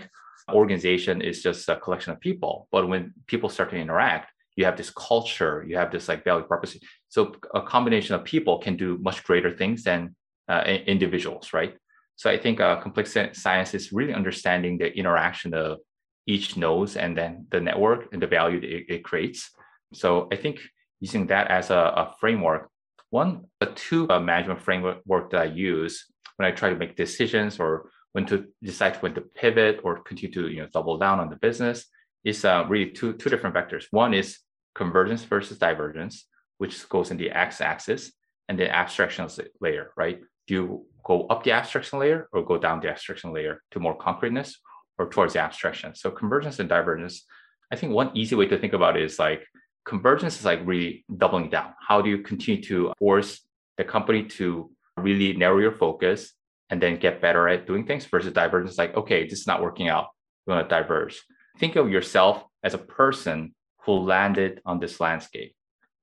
[0.52, 2.68] organization is just a collection of people.
[2.70, 6.44] But when people start to interact, you have this culture, you have this like value
[6.44, 6.80] proposition.
[7.08, 10.16] So a combination of people can do much greater things than
[10.48, 11.76] uh, individuals, right?
[12.16, 15.78] So I think uh, complex science is really understanding the interaction of
[16.26, 19.50] each node and then the network and the value it, it creates.
[19.94, 20.60] So I think
[21.00, 22.68] using that as a, a framework,
[23.10, 26.04] one, the two uh, management framework that I use
[26.36, 30.32] when I try to make decisions or when to decide when to pivot or continue
[30.32, 31.86] to you know double down on the business
[32.24, 33.84] is uh, really two two different vectors.
[33.90, 34.38] One is
[34.74, 36.26] convergence versus divergence,
[36.58, 38.12] which goes in the x-axis,
[38.48, 39.28] and the abstraction
[39.60, 40.20] layer, right?
[40.46, 43.96] Do you go up the abstraction layer or go down the abstraction layer to more
[43.96, 44.58] concreteness
[44.98, 45.94] or towards the abstraction?
[45.94, 47.24] So convergence and divergence.
[47.70, 49.46] I think one easy way to think about it is like
[49.84, 51.74] convergence is like really doubling down.
[51.86, 56.32] How do you continue to force the company to really narrow your focus
[56.70, 59.88] and then get better at doing things versus divergence like okay this is not working
[59.88, 60.08] out.
[60.46, 61.22] We want to diverge.
[61.58, 63.54] Think of yourself as a person
[63.84, 65.54] who landed on this landscape.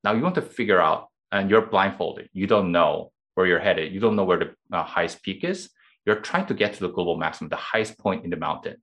[0.03, 2.29] Now you want to figure out and you're blindfolded.
[2.33, 3.93] You don't know where you're headed.
[3.93, 5.69] You don't know where the uh, highest peak is.
[6.05, 8.77] You're trying to get to the global maximum the highest point in the mountain.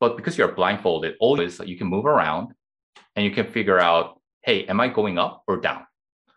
[0.00, 2.52] But because you're blindfolded all is you can move around
[3.14, 5.86] and you can figure out hey am i going up or down?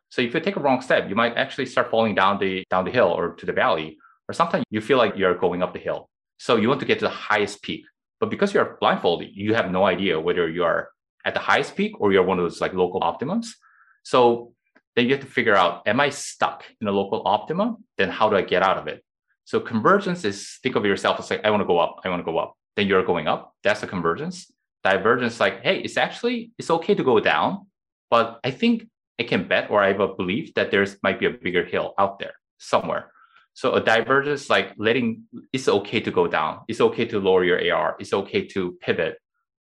[0.09, 2.85] So if you take a wrong step you might actually start falling down the down
[2.85, 5.79] the hill or to the valley or sometimes you feel like you're going up the
[5.79, 6.09] hill.
[6.37, 7.85] So you want to get to the highest peak.
[8.19, 10.89] But because you're blindfolded, you have no idea whether you are
[11.25, 13.55] at the highest peak or you're one of those like local optimums.
[14.03, 14.53] So
[14.95, 17.83] then you have to figure out, am I stuck in a local optimum?
[17.97, 19.03] Then how do I get out of it?
[19.43, 22.19] So convergence is think of yourself as like, I want to go up, I want
[22.19, 22.55] to go up.
[22.75, 23.53] Then you're going up.
[23.63, 24.51] That's a convergence.
[24.83, 27.67] Divergence, like, hey, it's actually it's okay to go down,
[28.09, 28.87] but I think
[29.19, 31.93] I can bet or I have a belief that there's might be a bigger hill
[31.97, 33.11] out there somewhere.
[33.55, 36.59] So a divergence, like letting it's okay to go down.
[36.67, 37.95] It's okay to lower your AR.
[37.99, 39.17] It's okay to pivot.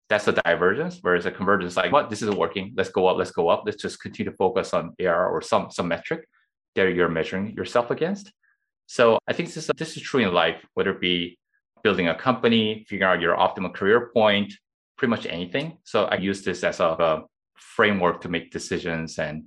[0.09, 0.99] That's a divergence.
[1.01, 2.73] Whereas a convergence, like what this isn't working.
[2.75, 3.17] Let's go up.
[3.17, 3.63] Let's go up.
[3.65, 6.27] Let's just continue to focus on AR or some some metric
[6.75, 8.29] that you're measuring yourself against.
[8.87, 11.39] So I think this is this is true in life, whether it be
[11.81, 14.53] building a company, figuring out your optimal career point,
[14.97, 15.77] pretty much anything.
[15.85, 17.23] So I use this as a, a
[17.55, 19.45] framework to make decisions and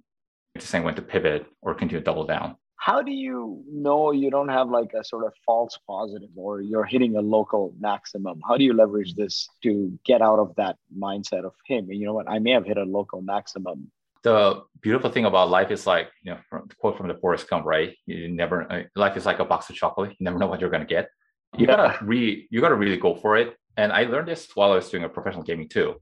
[0.54, 4.48] decide when to pivot or continue to double down how do you know you don't
[4.48, 8.64] have like a sort of false positive or you're hitting a local maximum how do
[8.64, 12.38] you leverage this to get out of that mindset of him you know what i
[12.38, 13.90] may have hit a local maximum
[14.22, 17.64] the beautiful thing about life is like you know from quote from the Forrest Gump,
[17.64, 17.96] right?
[18.06, 20.10] You never uh, life is like a box of chocolate.
[20.10, 21.08] You never know what you're gonna get.
[21.56, 21.76] You yeah.
[21.76, 23.56] gotta re you gotta really go for it.
[23.76, 25.94] And I learned this while I was doing a professional gaming too.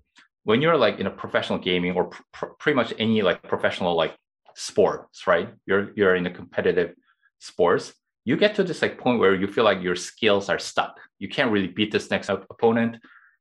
[0.45, 4.17] When you're like in a professional gaming or pr- pretty much any like professional like
[4.59, 5.55] sports, right?
[5.67, 6.95] You're you're in a competitive
[7.39, 7.95] sports.
[8.25, 10.99] You get to this like point where you feel like your skills are stuck.
[11.19, 12.97] You can't really beat this next opponent.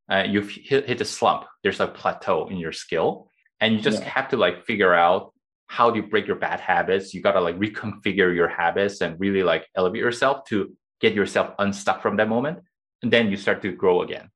[0.09, 1.45] Uh, you've hit, hit a slump.
[1.63, 4.09] There's a plateau in your skill, and you just yeah.
[4.09, 5.33] have to like figure out
[5.65, 7.13] how do you break your bad habits.
[7.13, 12.01] You gotta like reconfigure your habits and really like elevate yourself to get yourself unstuck
[12.01, 12.59] from that moment,
[13.01, 14.29] and then you start to grow again.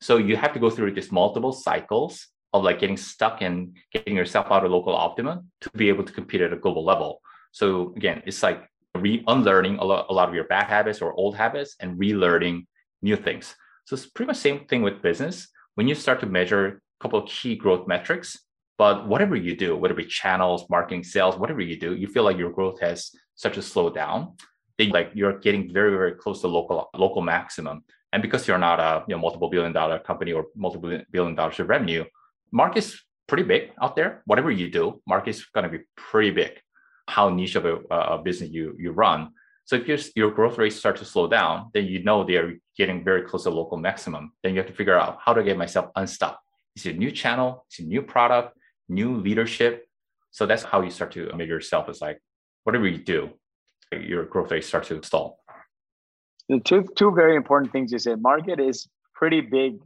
[0.00, 4.16] So you have to go through these multiple cycles of like getting stuck and getting
[4.16, 7.20] yourself out of local optimum to be able to compete at a global level.
[7.52, 11.12] So again, it's like re unlearning a lot, a lot of your bad habits or
[11.12, 12.66] old habits and relearning
[13.02, 13.54] new things.
[13.84, 15.48] So it's pretty much same thing with business.
[15.74, 18.38] When you start to measure a couple of key growth metrics,
[18.78, 22.52] but whatever you do, be channels, marketing, sales, whatever you do, you feel like your
[22.52, 24.34] growth has such a slow down,
[24.78, 27.84] then like you're getting very, very close to local local maximum.
[28.12, 31.58] And because you're not a you know multiple billion dollar company or multiple billion dollars
[31.60, 32.04] of revenue,
[32.52, 34.22] market's pretty big out there.
[34.24, 36.60] Whatever you do, market's going to be pretty big.
[37.08, 39.30] How niche of a, uh, a business you you run.
[39.64, 42.54] So if your your growth rates start to slow down, then you know they are
[42.76, 44.32] getting very close to local maximum.
[44.42, 46.38] Then you have to figure out how to get myself unstuck.
[46.74, 47.66] It's a new channel?
[47.68, 48.56] it's a new product?
[48.88, 49.86] New leadership?
[50.30, 51.88] So that's how you start to measure yourself.
[51.88, 52.20] Is like
[52.64, 53.30] whatever you do,
[53.92, 55.40] your growth rate starts to stall.
[56.48, 58.20] The two two very important things you said.
[58.20, 59.78] Market is pretty big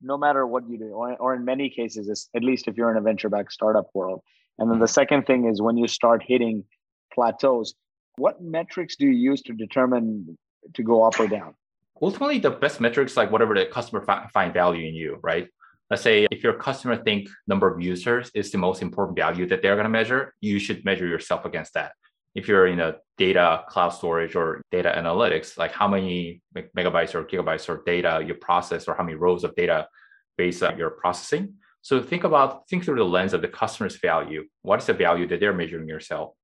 [0.00, 2.96] no matter what you do, or, or in many cases, at least if you're in
[2.96, 4.20] a venture back startup world.
[4.58, 6.64] And then the second thing is when you start hitting
[7.12, 7.74] plateaus,
[8.16, 10.38] what metrics do you use to determine
[10.74, 11.54] to go up or down?
[12.00, 15.48] Ultimately, the best metrics like whatever the customer fi- find value in you, right?
[15.90, 19.62] Let's say if your customer think number of users is the most important value that
[19.62, 21.92] they're going to measure, you should measure yourself against that.
[22.36, 26.42] If you're in a data cloud storage or data analytics, like how many
[26.78, 29.88] megabytes or gigabytes or data you process or how many rows of data
[30.36, 31.54] base you're processing.
[31.80, 34.44] So think about, think through the lens of the customer's value.
[34.62, 36.34] What is the value that they're measuring yourself?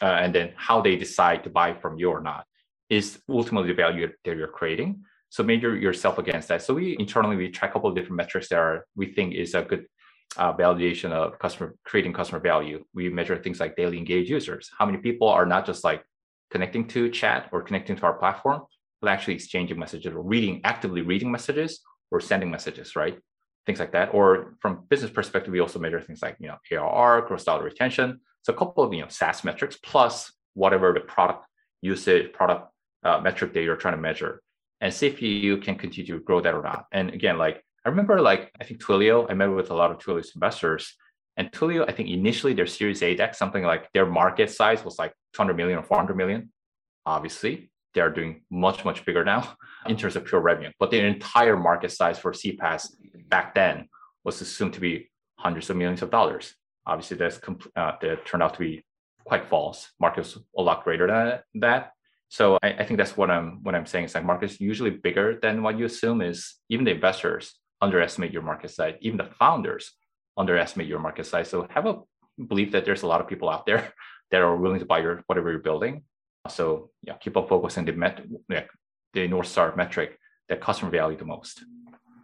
[0.00, 2.44] Uh, and then how they decide to buy from you or not
[2.88, 5.02] is ultimately the value that you're creating.
[5.30, 6.62] So measure yourself against that.
[6.62, 9.54] So we internally, we track a couple of different metrics that are, we think is
[9.54, 9.86] a good
[10.36, 12.84] uh, validation of customer creating customer value.
[12.94, 14.70] We measure things like daily engaged users.
[14.78, 16.04] How many people are not just like
[16.50, 18.62] connecting to chat or connecting to our platform,
[19.00, 23.18] but actually exchanging messages or reading, actively reading messages or sending messages, right?
[23.66, 24.14] Things like that.
[24.14, 28.20] Or from business perspective, we also measure things like, you know, ARR, gross dollar retention.
[28.42, 31.44] So a couple of, you know, SaaS metrics plus whatever the product
[31.82, 32.70] usage, product
[33.04, 34.42] uh, metric that you're trying to measure
[34.80, 36.86] and see if you can continue to grow that or not.
[36.92, 39.98] And again, like I remember like I think Twilio, I met with a lot of
[39.98, 40.94] Twilio's investors.
[41.36, 44.98] And Twilio, I think initially their Series A deck, something like their market size was
[44.98, 46.52] like 200 million or 400 million.
[47.06, 49.54] Obviously, they are doing much, much bigger now
[49.86, 50.70] in terms of pure revenue.
[50.78, 52.88] But their entire market size for CPaaS
[53.28, 53.88] back then
[54.24, 56.54] was assumed to be hundreds of millions of dollars.
[56.86, 57.40] Obviously, that's
[57.76, 58.84] uh, that turned out to be
[59.24, 59.90] quite false.
[60.00, 61.92] Market was a lot greater than that.
[62.28, 64.06] So I, I think that's what I'm what I'm saying.
[64.06, 66.20] Is like markets usually bigger than what you assume.
[66.20, 68.94] Is even the investors underestimate your market size.
[69.00, 69.92] Even the founders
[70.36, 71.48] underestimate your market size.
[71.48, 72.00] So have a
[72.48, 73.92] belief that there's a lot of people out there
[74.30, 76.02] that are willing to buy your whatever you're building.
[76.48, 78.24] So yeah, keep on focusing the met
[79.12, 81.64] the North Star metric that customer value the most.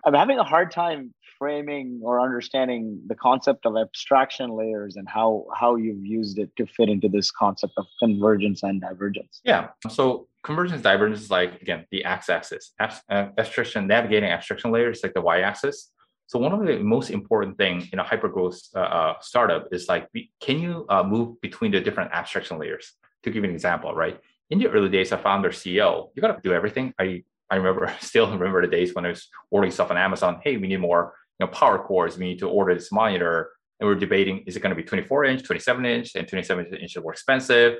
[0.04, 5.46] I'm having a hard time framing or understanding the concept of abstraction layers and how
[5.54, 9.40] how you've used it to fit into this concept of convergence and divergence.
[9.44, 9.68] Yeah.
[9.90, 12.72] So convergence divergence is like again the x-axis.
[12.78, 15.90] Uh, abstraction navigating abstraction layers like the y-axis.
[16.28, 20.08] So one of the most important thing in a hypergrowth uh, uh, startup is like,
[20.40, 22.86] can you uh, move between the different abstraction layers?
[23.22, 24.20] To give you an example, right?
[24.50, 26.86] In the early days, a founder CEO, you got to do everything.
[27.04, 27.06] I
[27.50, 30.32] I remember still remember the days when I was ordering stuff on Amazon.
[30.44, 31.02] Hey, we need more
[31.38, 33.36] you know power cores We need to order this monitor,
[33.78, 36.96] and we're debating: is it going to be 24 inch, 27 inch, and 27 inch
[36.96, 37.72] is more expensive?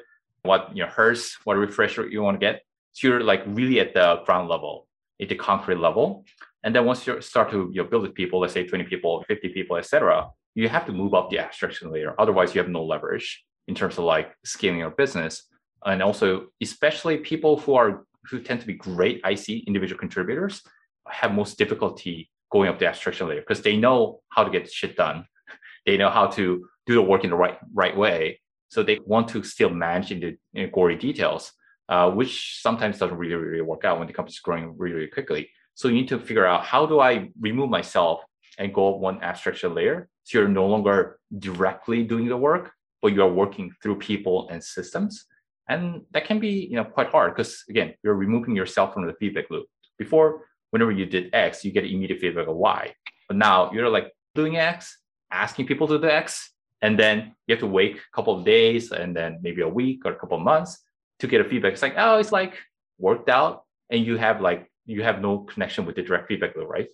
[0.42, 2.62] What you know, hertz, what refresher you want to get?
[2.92, 4.87] So you're like really at the ground level,
[5.20, 6.25] at the concrete level.
[6.62, 9.25] And then once you start to you know, build with people, let's say 20 people,
[9.29, 12.14] 50 people, etc., you have to move up the abstraction layer.
[12.18, 15.44] Otherwise, you have no leverage in terms of like scaling your business.
[15.85, 20.62] And also, especially people who are who tend to be great IC individual contributors
[21.09, 24.96] have most difficulty going up the abstraction layer because they know how to get shit
[24.96, 25.27] done.
[25.87, 28.40] They know how to do the work in the right right way.
[28.68, 31.52] So they want to still manage in the in gory details,
[31.88, 35.48] uh, which sometimes doesn't really really work out when the company's growing really, really quickly.
[35.74, 38.22] So you need to figure out how do I remove myself
[38.59, 43.22] and go one abstraction layer so you're no longer directly doing the work, but you
[43.22, 45.24] are working through people and systems.
[45.68, 49.14] And that can be you know quite hard because again you're removing yourself from the
[49.20, 49.66] feedback loop.
[49.98, 52.92] Before whenever you did x you get immediate feedback of y.
[53.29, 54.98] But now you're like doing x
[55.31, 56.52] asking people to do x
[56.83, 60.03] and then you have to wait a couple of days and then maybe a week
[60.05, 60.79] or a couple of months
[61.21, 61.73] to get a feedback.
[61.73, 62.55] It's like oh it's like
[62.99, 66.69] worked out and you have like you have no connection with the direct feedback loop
[66.69, 66.89] right?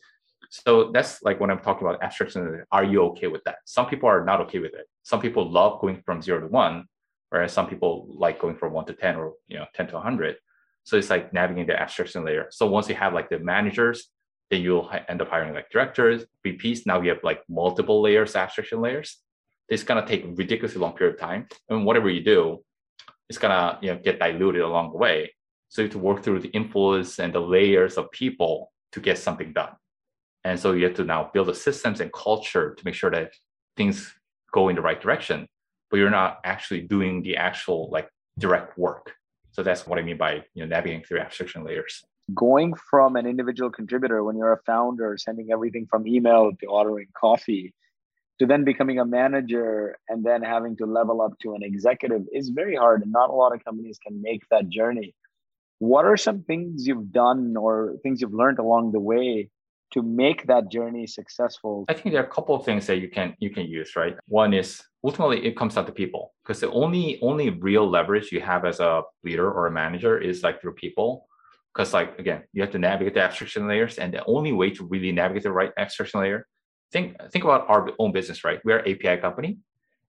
[0.50, 3.56] So that's like when i'm talking about abstraction are you okay with that?
[3.64, 4.86] Some people are not okay with it.
[5.02, 6.86] Some people love going from zero to one
[7.30, 10.36] whereas some people like going from one to 10 or you know 10 to 100
[10.84, 12.48] so it's like navigating the abstraction layer.
[12.50, 14.08] So once you have like the managers
[14.52, 18.80] then you'll end up hiring like directors vps now you have like multiple layers abstraction
[18.80, 19.18] layers
[19.72, 22.62] it's to take ridiculously long period of time and whatever you do
[23.28, 25.32] it's to you know get diluted along the way
[25.68, 29.18] so you have to work through the influence and the layers of people to get
[29.18, 29.74] something done
[30.44, 33.32] and so you have to now build the systems and culture to make sure that
[33.76, 34.12] things
[34.52, 35.46] go in the right direction
[35.92, 38.08] but you're not actually doing the actual like
[38.38, 39.12] direct work.
[39.52, 42.02] So that's what I mean by you know navigating through abstraction layers.
[42.34, 47.08] Going from an individual contributor when you're a founder, sending everything from email to ordering
[47.14, 47.74] coffee,
[48.42, 52.48] to then becoming a manager and then having to level up to an executive is
[52.48, 55.14] very hard, and not a lot of companies can make that journey.
[55.78, 59.48] What are some things you've done or things you've learned along the way
[59.92, 61.84] to make that journey successful?
[61.88, 64.16] I think there are a couple of things that you can you can use, right?
[64.26, 68.40] One is ultimately it comes down to people because the only only real leverage you
[68.40, 71.28] have as a leader or a manager is like through people.
[71.72, 74.84] Because like again, you have to navigate the abstraction layers, and the only way to
[74.84, 76.48] really navigate the right abstraction layer,
[76.92, 78.60] think think about our own business, right?
[78.64, 79.58] We're an API company.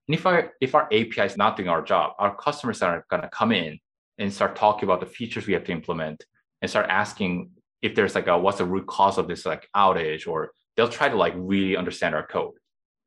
[0.06, 3.28] And if our if our API is not doing our job, our customers are gonna
[3.28, 3.78] come in
[4.18, 6.24] and start talking about the features we have to implement
[6.62, 7.50] and start asking
[7.82, 11.08] if there's like a what's the root cause of this like outage or they'll try
[11.08, 12.54] to like really understand our code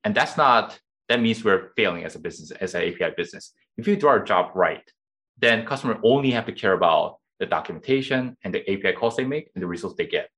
[0.04, 3.88] and that's not that means we're failing as a business as an api business if
[3.88, 4.92] you do our job right
[5.40, 9.50] then customer only have to care about the documentation and the api calls they make
[9.56, 10.30] and the results they get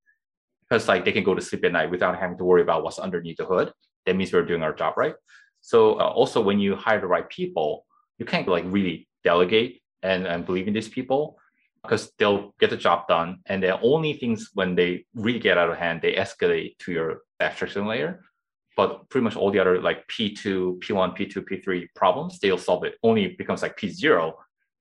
[0.69, 2.99] because like they can go to sleep at night without having to worry about what's
[2.99, 3.71] underneath the hood
[4.05, 5.15] that means we're doing our job right
[5.61, 7.85] so uh, also when you hire the right people
[8.17, 11.37] you can't like really delegate and, and believe in these people
[11.81, 13.39] because they'll get the job done.
[13.45, 17.21] And the only things when they really get out of hand, they escalate to your
[17.39, 18.21] abstraction layer.
[18.75, 22.95] But pretty much all the other like P2, P1, P2, P3 problems, they'll solve it.
[23.03, 24.33] Only becomes like P0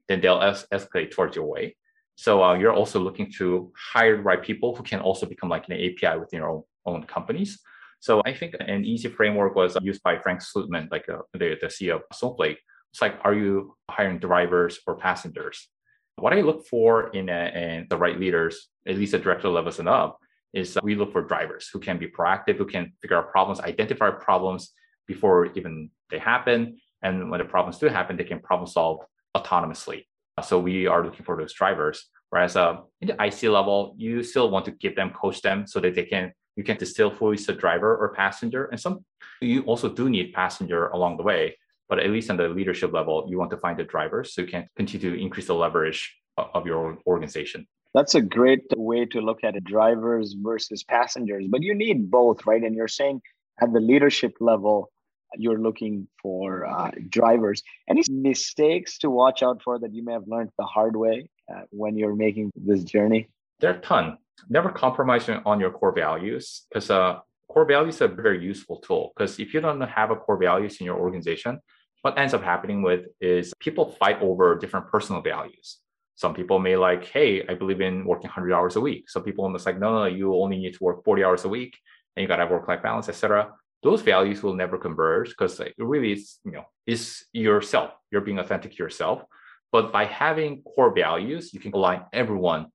[0.08, 1.76] then they'll es- escalate towards your way.
[2.18, 5.68] So uh, you're also looking to hire the right people who can also become like
[5.68, 7.60] an API within your own, own companies.
[8.00, 11.68] So I think an easy framework was used by Frank Slootman, like uh, the, the
[11.68, 12.58] CEO of Snowflake.
[12.92, 15.68] It's like, are you hiring drivers or passengers?
[16.16, 19.78] What I look for in, a, in the right leaders, at least at director levels
[19.78, 20.18] and up,
[20.52, 24.10] is we look for drivers who can be proactive, who can figure out problems, identify
[24.10, 24.72] problems
[25.06, 26.78] before even they happen.
[27.00, 29.04] And when the problems do happen, they can problem solve
[29.36, 30.07] autonomously.
[30.40, 32.08] So we are looking for those drivers.
[32.30, 35.80] Whereas uh, in the IC level, you still want to give them, coach them so
[35.80, 38.64] that they can you can who is the driver or passenger.
[38.64, 39.04] And some
[39.40, 41.56] you also do need passenger along the way,
[41.88, 44.48] but at least on the leadership level, you want to find the drivers so you
[44.48, 47.66] can continue to increase the leverage of your organization.
[47.94, 52.44] That's a great way to look at it drivers versus passengers, but you need both,
[52.44, 52.62] right?
[52.62, 53.22] And you're saying
[53.62, 54.90] at the leadership level,
[55.36, 57.62] you're looking for uh, drivers.
[57.88, 61.62] Any mistakes to watch out for that you may have learned the hard way uh,
[61.70, 63.28] when you're making this journey?
[63.60, 64.18] There are a ton
[64.48, 67.18] never compromise on your core values because uh,
[67.48, 69.12] core values is a very useful tool.
[69.16, 71.60] Because if you don't have a core values in your organization,
[72.02, 75.78] what ends up happening with is people fight over different personal values.
[76.14, 79.08] Some people may like, hey, I believe in working 100 hours a week.
[79.08, 81.78] Some people almost like, no, no, you only need to work 40 hours a week
[82.16, 83.52] and you got to have work-life balance, etc.
[83.82, 87.92] Those values will never converge because like, really is, you know, is yourself.
[88.10, 89.22] You're being authentic yourself.
[89.70, 92.66] But by having core values, you can align everyone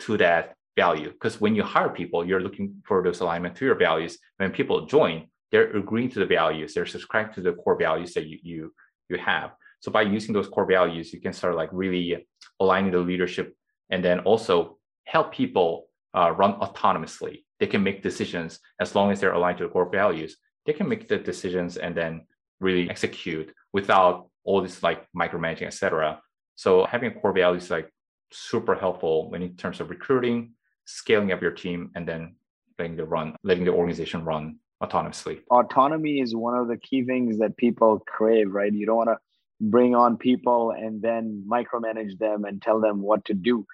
[0.00, 1.10] to that value.
[1.10, 4.18] Because when you hire people you're looking for those alignment to your values.
[4.36, 6.74] When people join they're agreeing to the values.
[6.74, 8.72] They're subscribing to the core values that you you
[9.10, 9.50] you have.
[9.80, 12.26] So by using those core values you can start like really
[12.60, 13.54] aligning the leadership
[13.92, 15.70] and then also help people
[16.18, 17.44] uh, run autonomously.
[17.58, 20.36] They can make decisions as long as they're aligned to the core values
[20.70, 22.22] they can make the decisions and then
[22.60, 26.20] really execute without all this like micromanaging etc
[26.54, 27.92] so having core values like
[28.30, 30.52] super helpful when in terms of recruiting
[30.84, 32.34] scaling up your team and then
[32.78, 35.40] letting the run, letting the organization run autonomously.
[35.50, 38.72] Autonomy is one of the key things that people crave, right?
[38.72, 39.18] You don't want to
[39.60, 43.66] bring on people and then micromanage them and tell them what to do.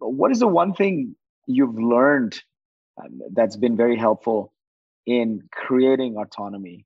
[0.00, 1.14] But what is the one thing
[1.46, 2.40] you've learned
[3.02, 4.52] um, that's been very helpful
[5.08, 6.84] in creating autonomy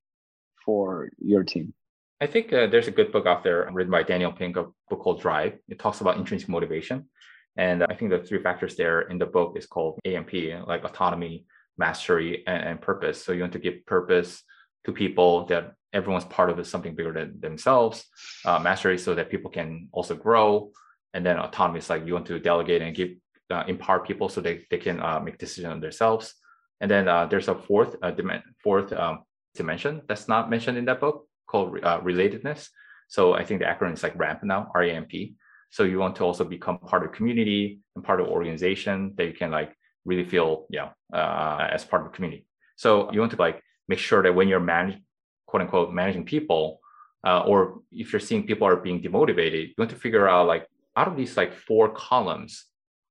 [0.64, 1.74] for your team?
[2.20, 5.00] I think uh, there's a good book out there written by Daniel Pink, a book
[5.00, 5.58] called Drive.
[5.68, 7.10] It talks about intrinsic motivation.
[7.56, 10.32] And I think the three factors there in the book is called AMP,
[10.68, 11.46] like autonomy,
[11.76, 13.22] mastery, and, and purpose.
[13.22, 14.44] So you want to give purpose
[14.84, 18.06] to people that everyone's part of is something bigger than themselves.
[18.44, 20.70] Uh, mastery so that people can also grow.
[21.12, 23.10] And then autonomy is like you want to delegate and give
[23.50, 26.34] uh, empower people so they, they can uh, make decisions on themselves.
[26.82, 29.20] And then uh, there's a fourth uh, dim- fourth um,
[29.54, 32.68] dimension that's not mentioned in that book called uh, relatedness.
[33.08, 35.34] So I think the acronym is like RAMP now, R-A-M-P.
[35.70, 39.32] So you want to also become part of community and part of organization that you
[39.32, 39.74] can like
[40.04, 42.46] really feel, yeah, uh, as part of the community.
[42.76, 45.04] So you want to like make sure that when you're managing,
[45.46, 46.80] quote unquote, managing people,
[47.24, 50.66] uh, or if you're seeing people are being demotivated, you want to figure out like
[50.96, 52.64] out of these like four columns,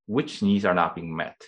[0.06, 1.40] which needs are not being met.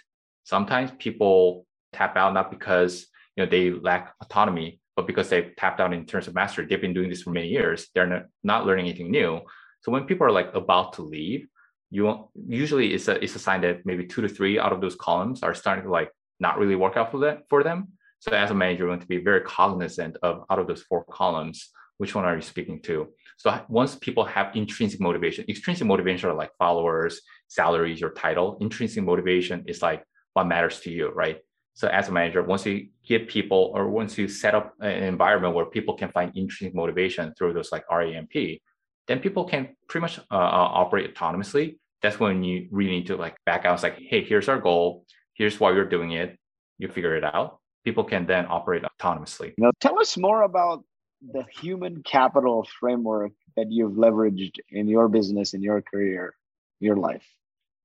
[0.45, 5.81] Sometimes people tap out not because you know they lack autonomy, but because they've tapped
[5.81, 6.67] out in terms of mastery.
[6.67, 7.89] They've been doing this for many years.
[7.95, 9.41] They're not, not learning anything new.
[9.83, 11.47] So when people are like about to leave,
[11.91, 14.97] you usually it's a it's a sign that maybe two to three out of those
[14.97, 17.89] columns are starting to like not really work out for them for them.
[18.19, 21.05] So as a manager, you want to be very cognizant of out of those four
[21.05, 23.09] columns, which one are you speaking to?
[23.37, 28.57] So once people have intrinsic motivation, extrinsic motivation are like followers, salaries, your title.
[28.61, 31.39] Intrinsic motivation is like what matters to you, right?
[31.75, 35.55] So as a manager, once you give people or once you set up an environment
[35.55, 38.61] where people can find intrinsic motivation through those like RAMP,
[39.09, 41.79] then people can pretty much uh, uh, operate autonomously.
[42.01, 43.75] That's when you really need to like back out.
[43.75, 45.05] It's like, hey, here's our goal.
[45.35, 46.39] Here's why we're doing it.
[46.79, 47.59] You figure it out.
[47.85, 49.55] People can then operate autonomously.
[49.59, 50.85] Now, tell us more about
[51.33, 56.35] the human capital framework that you've leveraged in your business, in your career,
[56.81, 57.27] your life.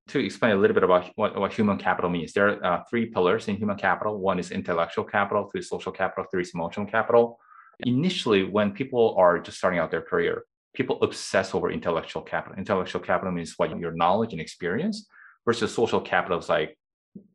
[0.09, 3.05] To explain a little bit about what, what human capital means, there are uh, three
[3.05, 4.17] pillars in human capital.
[4.17, 7.39] One is intellectual capital, two is social capital, three is emotional capital.
[7.81, 10.43] Initially, when people are just starting out their career,
[10.73, 12.57] people obsess over intellectual capital.
[12.57, 15.07] Intellectual capital means what your knowledge and experience
[15.45, 16.77] versus social capital is like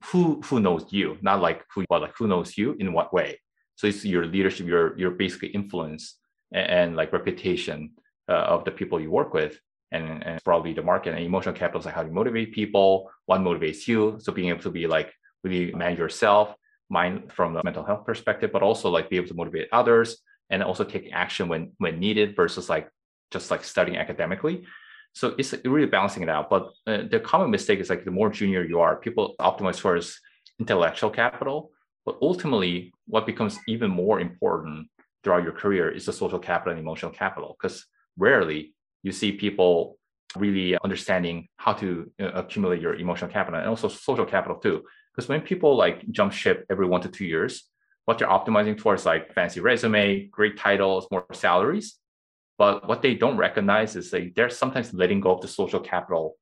[0.06, 3.40] who who knows you, not like who but like who knows you in what way.
[3.76, 6.18] So it's your leadership, your your basically influence
[6.52, 7.92] and, and like reputation
[8.28, 9.58] uh, of the people you work with,
[9.94, 11.10] and, and probably the market.
[11.14, 13.98] And emotional capital is like how you motivate people, what motivates you.
[14.22, 15.08] So being able to be like
[15.44, 16.46] really manage yourself,
[16.90, 20.08] mind from the mental health perspective, but also like be able to motivate others
[20.50, 22.86] and also take action when when needed versus like
[23.30, 24.56] just like studying academically.
[25.12, 26.50] So it's really balancing it out.
[26.50, 30.20] But uh, the common mistake is like the more junior you are, people optimize towards
[30.58, 31.70] intellectual capital.
[32.06, 34.88] But ultimately, what becomes even more important
[35.22, 37.86] throughout your career is the social capital and emotional capital, because
[38.18, 38.74] rarely
[39.04, 39.96] you see people
[40.36, 44.82] really understanding how to uh, accumulate your emotional capital and also social capital too.
[45.14, 47.70] Because when people like jump ship every one to two years,
[48.06, 51.96] what they're optimizing towards like fancy resume, great titles, more salaries.
[52.58, 56.36] But what they don't recognize is like they're sometimes letting go of the social capital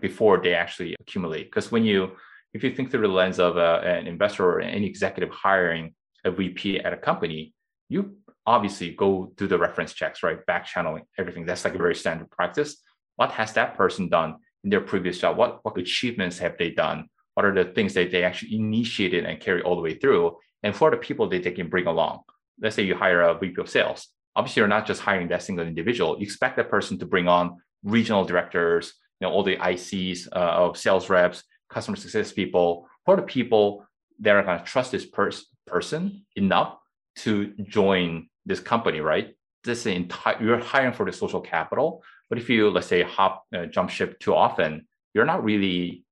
[0.00, 1.44] before they actually accumulate.
[1.44, 2.12] Because when you,
[2.52, 5.94] if you think through the lens of a, uh, an investor or any executive hiring
[6.24, 7.54] a VP at a company,
[7.88, 8.16] you
[8.46, 10.44] obviously go do the reference checks, right?
[10.46, 11.46] Back channeling everything.
[11.46, 12.76] That's like a very standard practice.
[13.16, 15.36] What has that person done in their previous job?
[15.36, 17.08] What, what achievements have they done?
[17.34, 20.36] What are the things that they actually initiated and carry all the way through?
[20.62, 22.20] And for the people that they can bring along.
[22.60, 24.08] Let's say you hire a VP of sales.
[24.36, 26.16] Obviously, you're not just hiring that single individual.
[26.16, 30.38] You expect that person to bring on regional directors, you know, all the ICs uh,
[30.38, 33.86] of sales reps, customer success people, are the people
[34.20, 36.76] that are going to trust this pers- person enough
[37.16, 39.34] to join this company, right?
[39.64, 43.66] This entire you're hiring for the social capital, but if you let's say hop uh,
[43.66, 46.04] jump ship too often, you're not really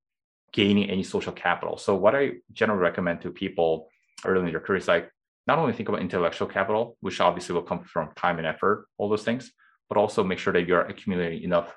[0.51, 1.77] gaining any social capital.
[1.77, 3.89] So what I generally recommend to people
[4.25, 5.09] early in their career is like
[5.47, 9.09] not only think about intellectual capital, which obviously will come from time and effort, all
[9.09, 9.51] those things,
[9.89, 11.75] but also make sure that you're accumulating enough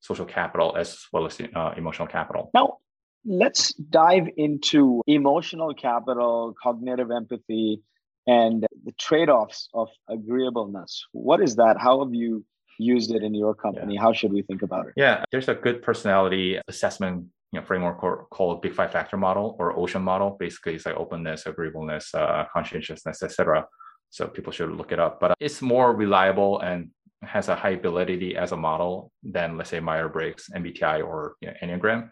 [0.00, 2.50] social capital as well as uh, emotional capital.
[2.52, 2.78] Now,
[3.24, 7.82] let's dive into emotional capital, cognitive empathy,
[8.26, 11.04] and the trade-offs of agreeableness.
[11.12, 11.76] What is that?
[11.78, 12.44] How have you
[12.78, 13.94] used it in your company?
[13.94, 14.00] Yeah.
[14.00, 14.92] how should we think about it?
[14.96, 17.98] Yeah there's a good personality assessment you know, framework
[18.30, 20.36] called big five factor model or ocean model.
[20.38, 23.66] Basically it's like openness agreeableness uh, conscientiousness etc
[24.10, 26.90] so people should look it up but it's more reliable and
[27.22, 31.54] has a high validity as a model than let's say myers-briggs mbti or you know,
[31.62, 32.10] enneagram.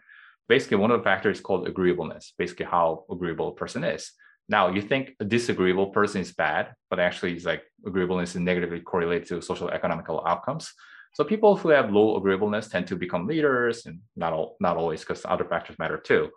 [0.49, 4.11] Basically one of the factors is called agreeableness basically how agreeable a person is
[4.47, 8.79] now you think a disagreeable person is bad, but actually it's like agreeableness is negatively
[8.79, 10.71] correlated to social economical outcomes.
[11.13, 14.99] So people who have low agreeableness tend to become leaders, and not all, not always
[14.99, 16.29] because other factors matter too.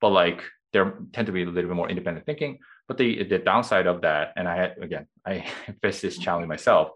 [0.00, 0.42] But like
[0.72, 0.80] they
[1.12, 2.58] tend to be a little bit more independent thinking.
[2.88, 5.46] But the the downside of that, and I had again I
[5.82, 6.90] faced this challenge myself.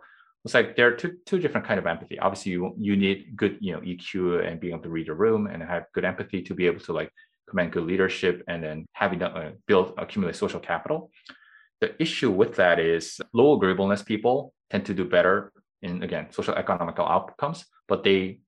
[0.44, 2.18] It's like there are two two different kind of empathy.
[2.18, 5.46] Obviously, you you need good you know EQ and being able to read a room
[5.46, 7.12] and have good empathy to be able to like
[7.50, 11.10] command good leadership, and then having uh, build accumulate social capital.
[11.80, 16.54] The issue with that is low agreeableness people tend to do better in again social
[16.54, 18.40] economical outcomes, but they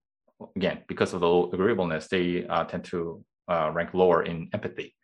[0.57, 4.95] again because of the low agreeableness they uh, tend to uh, rank lower in empathy.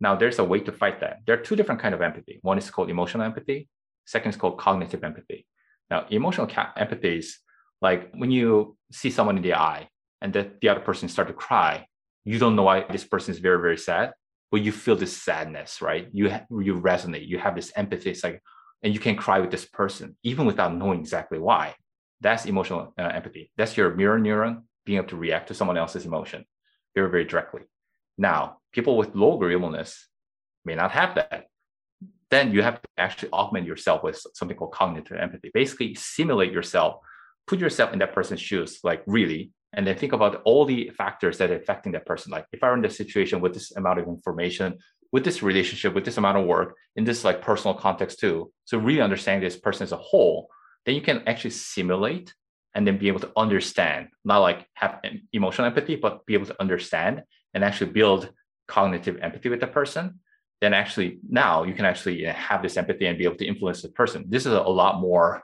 [0.00, 1.18] Now there's a way to fight that.
[1.26, 2.38] There are two different kind of empathy.
[2.42, 3.68] One is called emotional empathy.
[4.06, 5.46] Second is called cognitive empathy.
[5.90, 7.38] Now emotional ca- empathy is
[7.80, 9.88] like when you see someone in the eye
[10.20, 11.86] and that the other person start to cry
[12.24, 14.12] you don't know why this person is very very sad
[14.50, 16.08] but you feel this sadness right?
[16.12, 18.42] You you resonate you have this empathy it's like
[18.82, 21.74] and you can cry with this person even without knowing exactly why.
[22.20, 23.50] That's emotional uh, empathy.
[23.56, 26.44] That's your mirror neuron being able to react to someone else's emotion
[26.94, 27.62] very very directly.
[28.18, 30.08] Now people with low agreeableness
[30.64, 31.46] may not have that.
[32.30, 35.50] Then you have to actually augment yourself with something called cognitive empathy.
[35.52, 37.00] Basically simulate yourself
[37.46, 41.38] put yourself in that person's shoes like really and then think about all the factors
[41.38, 42.30] that are affecting that person.
[42.30, 44.78] Like if I were in this situation with this amount of information,
[45.12, 48.52] with this relationship, with this amount of work, in this like personal context too.
[48.64, 50.48] So really understanding this person as a whole,
[50.84, 52.34] then you can actually simulate
[52.74, 55.00] and then be able to understand, not like have
[55.32, 57.22] emotional empathy, but be able to understand
[57.54, 58.30] and actually build
[58.68, 60.20] cognitive empathy with the person.
[60.60, 63.88] Then actually now you can actually have this empathy and be able to influence the
[63.88, 64.24] person.
[64.28, 65.42] This is a lot more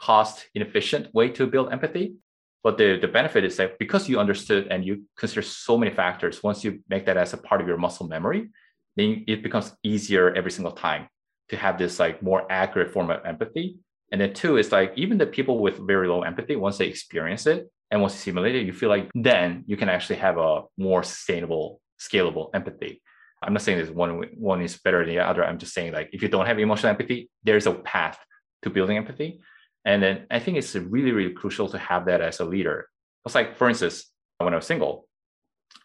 [0.00, 2.14] cost inefficient way to build empathy
[2.62, 6.42] but the, the benefit is that because you understood and you consider so many factors,
[6.42, 8.50] once you make that as a part of your muscle memory,
[8.96, 11.08] then it becomes easier every single time
[11.48, 13.78] to have this like more accurate form of empathy.
[14.12, 17.46] And then two is like even the people with very low empathy, once they experience
[17.46, 20.62] it and once you simulate it, you feel like then you can actually have a
[20.76, 23.02] more sustainable, scalable empathy.
[23.42, 25.44] I'm not saying this one one is better than the other.
[25.44, 28.18] I'm just saying like if you don't have emotional empathy, there's a path
[28.62, 29.40] to building empathy.
[29.84, 32.88] And then I think it's really, really crucial to have that as a leader.
[33.24, 35.08] It's like, for instance, when I was single,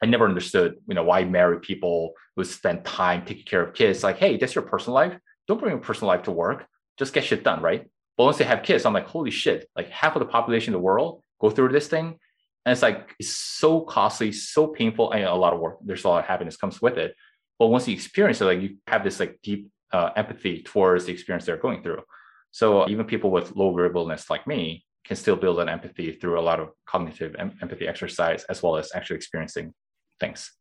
[0.01, 4.03] I never understood, you know, why married people would spend time taking care of kids.
[4.03, 5.17] Like, hey, that's your personal life.
[5.47, 6.67] Don't bring your personal life to work.
[6.97, 7.87] Just get shit done, right?
[8.17, 9.69] But once they have kids, I'm like, holy shit!
[9.75, 12.17] Like half of the population of the world go through this thing,
[12.65, 15.77] and it's like it's so costly, so painful, and a lot of work.
[15.83, 17.15] There's a lot of happiness comes with it.
[17.59, 21.13] But once you experience it, like you have this like deep uh, empathy towards the
[21.13, 22.01] experience they're going through.
[22.57, 26.41] So even people with low agreeableness like me can still build an empathy through a
[26.41, 29.75] lot of cognitive em- empathy exercise as well as actually experiencing
[30.19, 30.51] things.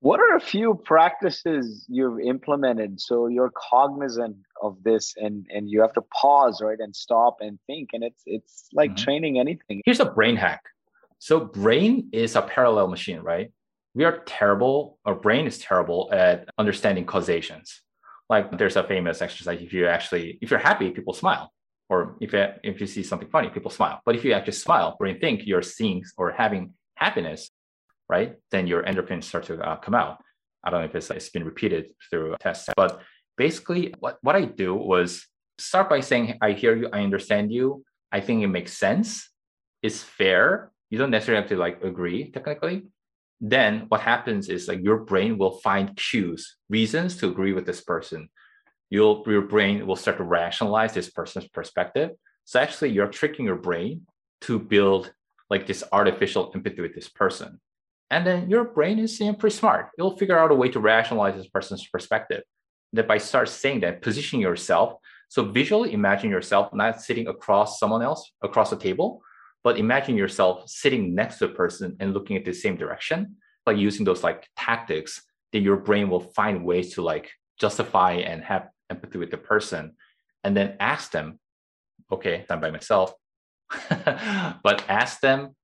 [0.00, 5.80] What are a few practices you've implemented so you're cognizant of this and and you
[5.82, 9.04] have to pause right and stop and think and it's it's like mm-hmm.
[9.04, 9.82] training anything.
[9.84, 10.62] Here's a brain hack.
[11.20, 13.52] So brain is a parallel machine, right?
[13.94, 17.82] We are terrible, our brain is terrible at understanding causations.
[18.30, 21.52] Like there's a famous exercise if you actually if you're happy, people smile.
[21.90, 24.00] Or if you, if you see something funny, people smile.
[24.06, 27.50] But if you actually smile, or you think you're seeing or having happiness,
[28.08, 28.36] right?
[28.52, 30.22] Then your endorphins start to uh, come out.
[30.62, 33.00] I don't know if it's, it's been repeated through tests, but
[33.36, 35.26] basically what, what I do was
[35.58, 37.84] start by saying, I hear you, I understand you.
[38.12, 39.28] I think it makes sense.
[39.82, 40.70] It's fair.
[40.90, 42.84] You don't necessarily have to like agree technically.
[43.40, 47.80] Then what happens is like your brain will find cues, reasons to agree with this
[47.80, 48.28] person.
[48.90, 52.10] You'll, your brain will start to rationalize this person's perspective.
[52.44, 54.06] So actually you're tricking your brain
[54.42, 55.12] to build
[55.48, 57.60] like this artificial empathy with this person.
[58.10, 59.90] And then your brain is you know, pretty smart.
[59.96, 62.42] It'll figure out a way to rationalize this person's perspective.
[62.92, 64.94] That by start saying that, positioning yourself.
[65.28, 69.22] So visually imagine yourself not sitting across someone else across the table,
[69.62, 73.36] but imagine yourself sitting next to a person and looking at the same direction.
[73.66, 78.42] Like using those like tactics, then your brain will find ways to like justify and
[78.42, 79.94] have empathy with the person,
[80.42, 81.38] and then ask them,
[82.10, 83.12] okay, I'm by myself,
[83.88, 85.54] but ask them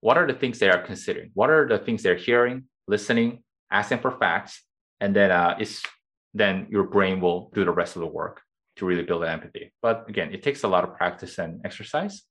[0.00, 1.30] what are the things they are considering?
[1.32, 4.62] What are the things they're hearing, listening, asking for facts,
[5.00, 5.82] and then uh, it's
[6.34, 8.42] then your brain will do the rest of the work
[8.76, 9.72] to really build empathy.
[9.80, 12.22] But again, it takes a lot of practice and exercise,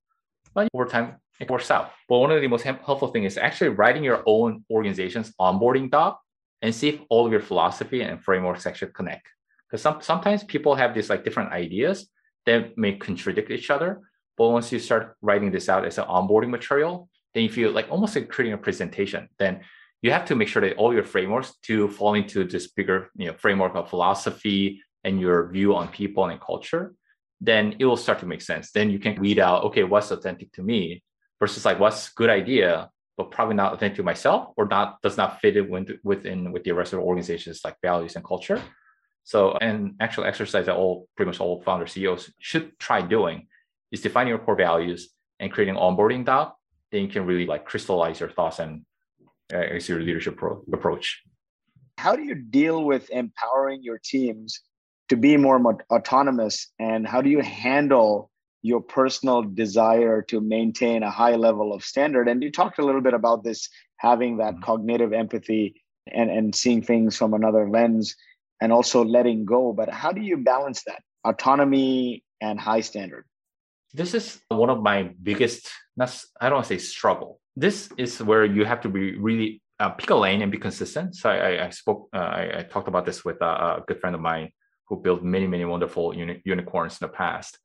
[0.53, 1.91] but over time it works out.
[2.07, 6.21] But one of the most helpful things is actually writing your own organization's onboarding doc
[6.61, 9.27] and see if all of your philosophy and frameworks actually connect.
[9.67, 12.07] Because some, sometimes people have these like different ideas
[12.45, 14.01] that may contradict each other.
[14.37, 18.15] But once you start writing this out as an onboarding material, then you like almost
[18.15, 19.61] like creating a presentation, then
[20.01, 23.27] you have to make sure that all your frameworks do fall into this bigger you
[23.27, 26.93] know, framework of philosophy and your view on people and culture,
[27.41, 28.71] then it will start to make sense.
[28.71, 31.03] Then you can weed out, okay, what's authentic to me
[31.39, 35.41] versus like what's good idea, but probably not authentic to myself or not does not
[35.41, 38.61] fit in with within with the rest of the organization's like values and culture.
[39.25, 43.47] So, an actual exercise that all pretty much all founder CEOs should try doing
[43.91, 45.09] is defining your core values
[45.39, 46.57] and creating onboarding doc
[46.93, 48.85] then you can really like crystallize your thoughts and
[49.51, 51.23] uh, your leadership pro- approach.
[51.97, 54.61] How do you deal with empowering your teams
[55.13, 58.31] to be more autonomous, and how do you handle
[58.63, 62.27] your personal desire to maintain a high level of standard?
[62.27, 64.63] And you talked a little bit about this having that mm-hmm.
[64.63, 68.15] cognitive empathy and, and seeing things from another lens
[68.59, 69.71] and also letting go.
[69.71, 73.25] But how do you balance that autonomy and high standard?
[73.93, 76.07] This is one of my biggest, I
[76.49, 77.39] don't want to say struggle.
[77.55, 81.15] This is where you have to be really uh, pick a lane and be consistent.
[81.15, 84.15] So I, I spoke, uh, I, I, talked about this with a, a, good friend
[84.15, 84.49] of mine
[84.95, 87.57] who built many, many wonderful uni- unicorns in the past.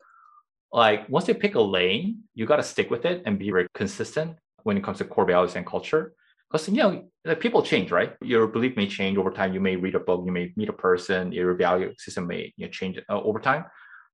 [0.73, 3.67] Like once you pick a lane, you got to stick with it and be very
[3.75, 6.13] consistent when it comes to core values and culture.
[6.51, 8.15] Because you know, like people change, right?
[8.23, 9.53] Your belief may change over time.
[9.53, 12.67] You may read a book, you may meet a person, your value system may you
[12.67, 13.65] know, change uh, over time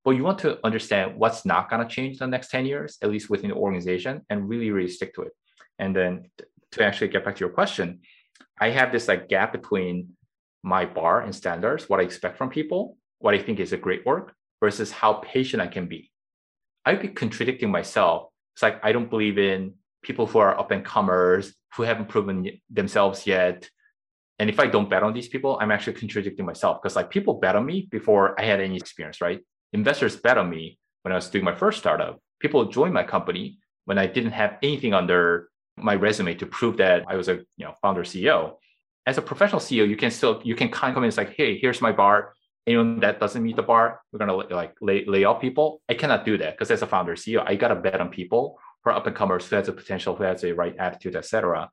[0.04, 3.10] but you want to understand what's not going to change the next 10 years, at
[3.10, 5.32] least within the organization, and really, really stick to it.
[5.78, 6.30] And then
[6.72, 8.00] to actually get back to your question,
[8.60, 10.10] I have this like gap between
[10.62, 14.04] my bar and standards, what I expect from people, what I think is a great
[14.04, 16.10] work, versus how patient I can be.
[16.84, 18.28] I'd be contradicting myself.
[18.54, 22.34] It's like I don't believe in people who are up and comers who haven't proven
[22.70, 23.68] themselves yet.
[24.38, 27.34] And if I don't bet on these people, I'm actually contradicting myself because like people
[27.34, 29.40] bet on me before I had any experience, right?
[29.74, 32.20] investors bet on me when I was doing my first startup.
[32.40, 37.04] People joined my company when I didn't have anything under my resume to prove that
[37.08, 38.54] I was a you know founder CEO.
[39.06, 41.34] As a professional CEO, you can still you can kind of come in and say,
[41.36, 42.34] hey, here's my bar.
[42.66, 45.82] Anyone that doesn't meet the bar, we're gonna like lay, lay off people.
[45.88, 48.90] I cannot do that because as a founder CEO, I gotta bet on people who
[48.90, 51.70] are up and comers, who has a potential, who has a right attitude, etc.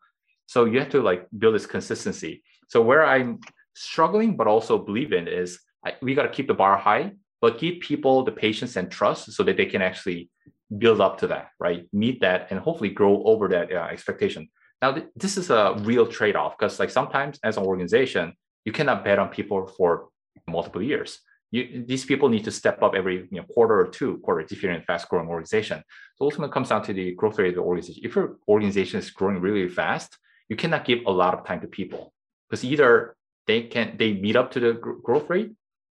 [0.48, 2.44] So you have to like build this consistency.
[2.68, 3.40] So where I'm
[3.74, 7.58] struggling, but also believe in is I, we got to keep the bar high but
[7.58, 10.30] give people the patience and trust so that they can actually
[10.78, 11.88] build up to that, right?
[11.92, 14.48] Meet that and hopefully grow over that uh, expectation.
[14.82, 18.34] Now, th- this is a real trade off because, like, sometimes as an organization,
[18.64, 20.10] you cannot bet on people for
[20.48, 21.20] multiple years.
[21.52, 24.64] You, these people need to step up every you know, quarter or two quarters if
[24.64, 25.84] you're in a fast growing organization.
[26.16, 28.04] So ultimately, comes down to the growth rate of the organization.
[28.06, 30.18] If your organization is growing really fast,
[30.48, 32.14] you cannot give a lot of time to people
[32.50, 33.16] because either
[33.48, 35.52] they can they meet up to the growth rate,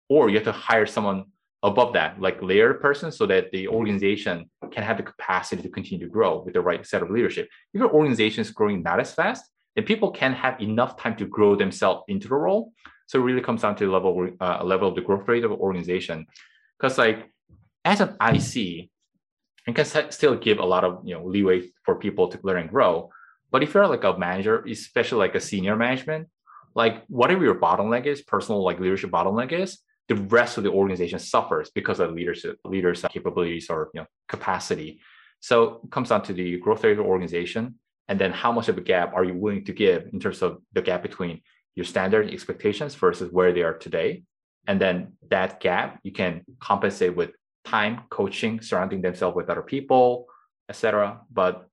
[0.10, 1.26] or you have to hire someone
[1.64, 6.06] above that, like layer person, so that the organization can have the capacity to continue
[6.06, 7.48] to grow with the right set of leadership.
[7.74, 9.44] If your organization is growing not as fast,
[9.76, 12.74] then people can have enough time to grow themselves into the role.
[13.08, 15.52] So it really comes down to the level uh, level of the growth rate of
[15.52, 16.28] organization.
[16.78, 17.32] Because like
[17.84, 18.56] as an IC,
[19.68, 22.70] you can still give a lot of you know leeway for people to learn and
[22.70, 23.10] grow.
[23.50, 26.28] But if you're like a manager, especially like a senior management,
[26.76, 29.80] like whatever your bottleneck is, personal like leadership bottleneck is,
[30.10, 35.00] the rest of the organization suffers because of leadership leaders capabilities or you know capacity.
[35.40, 37.76] So it comes down to the growth rate of the organization,
[38.08, 40.62] and then how much of a gap are you willing to give in terms of
[40.74, 41.42] the gap between
[41.78, 44.24] your standard expectations versus where they are today,
[44.68, 47.32] and then that gap you can compensate with
[47.66, 50.26] time, coaching, surrounding themselves with other people,
[50.70, 51.22] etc.
[51.32, 51.70] But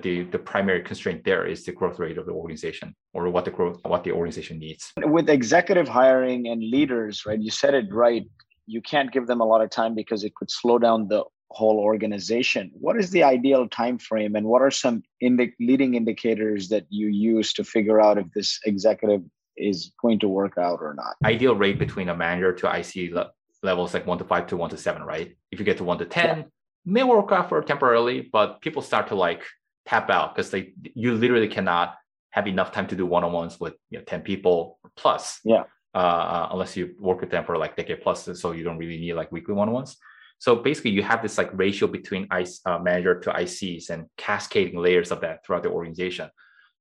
[0.00, 3.50] the, the primary constraint there is the growth rate of the organization or what the
[3.50, 8.24] growth what the organization needs with executive hiring and leaders right you said it right
[8.66, 11.22] you can't give them a lot of time because it could slow down the
[11.52, 12.70] whole organization.
[12.74, 17.08] What is the ideal time frame and what are some indi- leading indicators that you
[17.08, 19.22] use to figure out if this executive
[19.56, 21.14] is going to work out or not?
[21.24, 23.30] Ideal rate between a manager to ic le-
[23.62, 25.36] levels like 1 to 5 to 1 to 7 right?
[25.50, 26.44] If you get to 1 to 10 yeah.
[26.84, 29.44] may work out for temporarily but people start to like
[29.86, 31.96] tap out because they you literally cannot
[32.30, 35.64] have enough time to do one-on-ones with you know, 10 people plus yeah.
[35.94, 38.98] uh, uh, unless you work with them for like decade plus so you don't really
[38.98, 39.98] need like weekly one-on-ones
[40.42, 44.78] so basically you have this like ratio between IC, uh, manager to ics and cascading
[44.86, 46.28] layers of that throughout the organization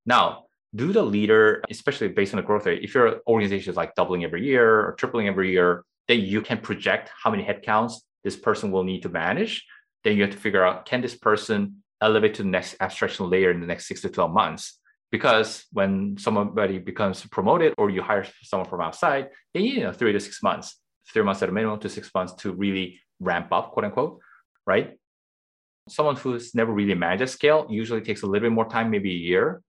[0.06, 0.26] now
[0.74, 4.24] do the leader especially based on the growth rate if your organization is like doubling
[4.24, 7.94] every year or tripling every year then you can project how many headcounts
[8.24, 9.54] this person will need to manage
[10.04, 13.52] then you have to figure out can this person elevate to the next abstraction layer
[13.52, 14.80] in the next six to 12 months.
[15.12, 19.92] Because when somebody becomes promoted or you hire someone from outside, they need you know,
[19.92, 20.78] three to six months,
[21.12, 24.20] three months at a minimum to six months to really ramp up, quote unquote,
[24.66, 24.98] right?
[25.88, 29.12] Someone who's never really managed a scale usually takes a little bit more time, maybe
[29.12, 29.62] a year.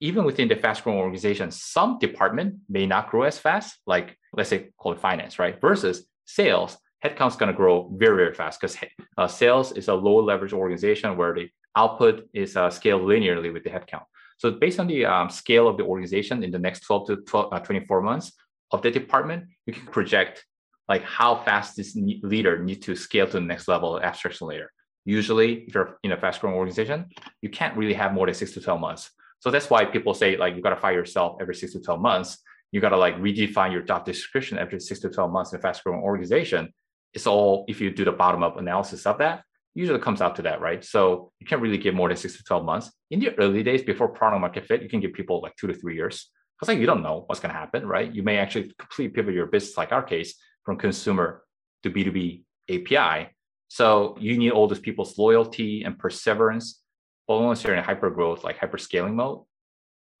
[0.00, 4.48] Even within the fast growing organization, some department may not grow as fast, like let's
[4.48, 5.60] say call it finance, right?
[5.60, 8.76] Versus sales headcount's going to grow very, very fast because
[9.18, 13.64] uh, sales is a low leverage organization where the output is uh, scaled linearly with
[13.64, 14.04] the headcount.
[14.38, 17.52] So based on the um, scale of the organization in the next 12 to 12,
[17.52, 18.32] uh, 24 months
[18.70, 20.44] of the department, you can project
[20.90, 24.70] like how fast this leader needs to scale to the next level of abstraction layer.
[25.06, 27.06] Usually, if you're in a fast growing organization,
[27.40, 29.10] you can't really have more than six to 12 months.
[29.38, 32.00] So that's why people say like you got to fire yourself every six to 12
[32.00, 32.36] months.
[32.72, 35.62] You got to like redefine your job description every six to 12 months in a
[35.62, 36.72] fast growing organization
[37.12, 39.42] it's all if you do the bottom up analysis of that
[39.74, 42.44] usually comes out to that right so you can't really give more than six to
[42.44, 45.54] 12 months in the early days before product market fit you can give people like
[45.56, 48.22] two to three years because like you don't know what's going to happen right you
[48.22, 50.34] may actually completely pivot your business like our case
[50.64, 51.42] from consumer
[51.82, 53.30] to b2b api
[53.68, 56.82] so you need all those people's loyalty and perseverance
[57.26, 59.40] but once you're in hyper growth like hyper scaling mode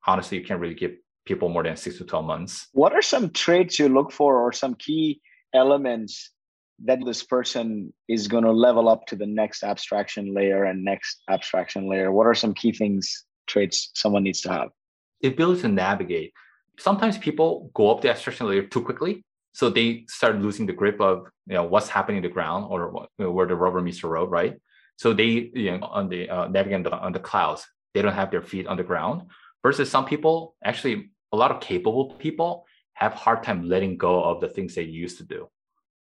[0.06, 0.92] honestly you can't really give
[1.26, 4.52] people more than six to 12 months what are some traits you look for or
[4.52, 5.20] some key
[5.54, 6.30] elements
[6.84, 11.22] that this person is going to level up to the next abstraction layer and next
[11.28, 12.10] abstraction layer?
[12.10, 14.68] What are some key things, traits someone needs to have?
[15.20, 16.32] The ability to navigate.
[16.78, 19.24] Sometimes people go up the abstraction layer too quickly.
[19.52, 23.08] So they start losing the grip of you know what's happening in the ground or
[23.16, 24.56] where the rubber meets the road, right?
[24.96, 28.42] So they you know on the uh, the, on the clouds, they don't have their
[28.42, 29.22] feet on the ground.
[29.62, 34.40] Versus some people, actually, a lot of capable people have hard time letting go of
[34.40, 35.48] the things they used to do.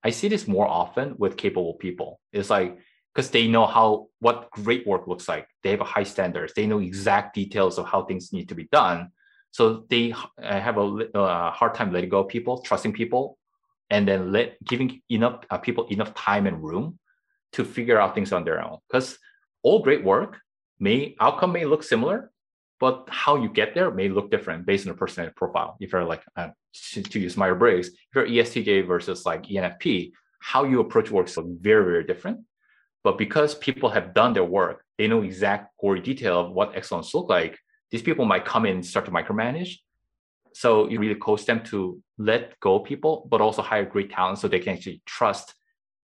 [0.03, 2.19] I see this more often with capable people.
[2.31, 2.77] It's like
[3.13, 5.47] because they know how what great work looks like.
[5.63, 6.53] They have a high standards.
[6.53, 9.09] They know exact details of how things need to be done.
[9.51, 13.37] So they have a, hard time letting go of people, trusting people,
[13.89, 16.99] and then let giving enough uh, people enough time and room
[17.53, 18.77] to figure out things on their own.
[18.87, 19.17] Because
[19.63, 20.37] all great work
[20.79, 22.31] may outcome may look similar,
[22.79, 25.77] but how you get there may look different based on the personality profile.
[25.79, 26.49] If you're like, uh,
[26.91, 31.27] to, to, use Myers Briggs, if you're ESTJ versus like ENFP, how you approach work
[31.27, 32.41] is very, very different.
[33.03, 37.13] But because people have done their work, they know exact gory detail of what excellence
[37.13, 37.57] look like.
[37.91, 39.75] These people might come in and start to micromanage.
[40.53, 44.47] So you really coach them to let go people, but also hire great talent so
[44.47, 45.53] they can actually trust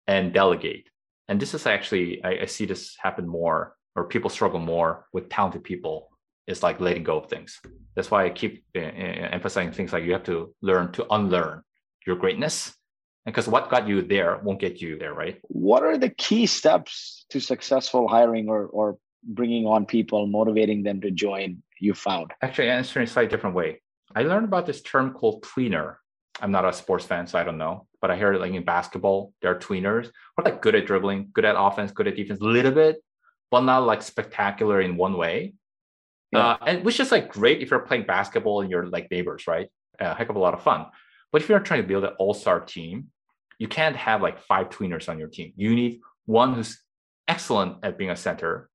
[0.08, 0.90] and delegate.
[1.28, 5.30] And this is actually, I, I see this happen more, or people struggle more with
[5.30, 6.10] talented people
[6.48, 7.60] is like letting go of things.
[7.96, 11.64] That's why I keep uh, emphasizing things like you have to learn to unlearn
[12.06, 12.74] your greatness.
[13.26, 15.42] Because what got you there won't get you there, right?
[15.44, 21.02] What are the key steps to successful hiring or, or bringing on people, motivating them
[21.02, 22.34] to join you found?
[22.42, 23.82] Actually, answering in a slightly different way.
[24.16, 25.96] I learned about this term called tweener.
[26.40, 27.88] I'm not a sports fan, so I don't know.
[28.02, 31.30] But I heard like in basketball, there are tweeners who are like good at dribbling,
[31.34, 33.04] good at offense, good at defense, a little bit,
[33.50, 35.56] but not like spectacular in one way.
[36.32, 36.40] Yeah.
[36.40, 39.70] Uh, and which is like great if you're playing basketball and you're like neighbors, right?
[40.00, 40.86] A heck of a lot of fun.
[41.32, 43.08] But if you're trying to build an all-star team,
[43.60, 45.54] you can't have like five tweeners on your team.
[45.56, 46.80] You need one who's
[47.28, 48.70] excellent at being a center,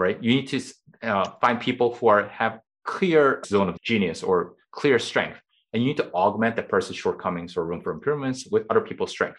[0.00, 0.22] right?
[0.22, 0.60] You need to
[1.02, 5.38] uh, find people who are have clear zone of genius or clear strength,
[5.72, 9.10] and you need to augment that person's shortcomings or room for improvements with other people's
[9.10, 9.38] strength.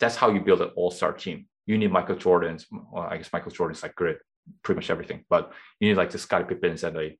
[0.00, 1.46] That's how you build an all-star team.
[1.66, 2.66] You need Michael Jordan's.
[2.70, 4.18] Well, I guess Michael Jordan's like good,
[4.62, 7.10] pretty much everything, but you need like the Scottie Pippins and the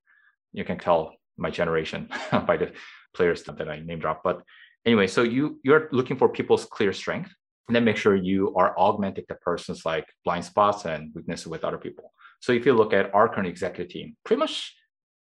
[0.52, 2.08] you can tell my generation
[2.46, 2.72] by the
[3.14, 4.22] players that I name drop.
[4.22, 4.42] But
[4.84, 7.30] anyway, so you you're looking for people's clear strength,
[7.68, 11.64] and then make sure you are augmenting the person's like blind spots and weaknesses with
[11.64, 12.12] other people.
[12.42, 14.74] So if you look at our current executive team, pretty much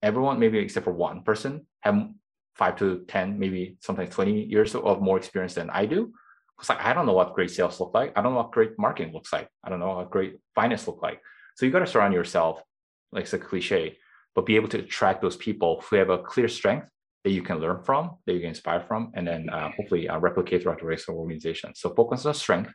[0.02, 2.08] everyone, maybe except for one person, have
[2.54, 6.12] five to 10, maybe sometimes 20 years of more experience than I do.
[6.54, 8.12] Because like I don't know what great sales look like.
[8.16, 9.48] I don't know what great marketing looks like.
[9.64, 11.22] I don't know what great finance look like.
[11.54, 12.60] So you got to surround yourself,
[13.12, 13.96] like it's a cliche,
[14.34, 16.90] but be able to attract those people who have a clear strength
[17.24, 20.18] that you can learn from, that you can inspire from, and then uh, hopefully uh,
[20.18, 21.74] replicate throughout the rest of the organization.
[21.74, 22.72] So focus on strength,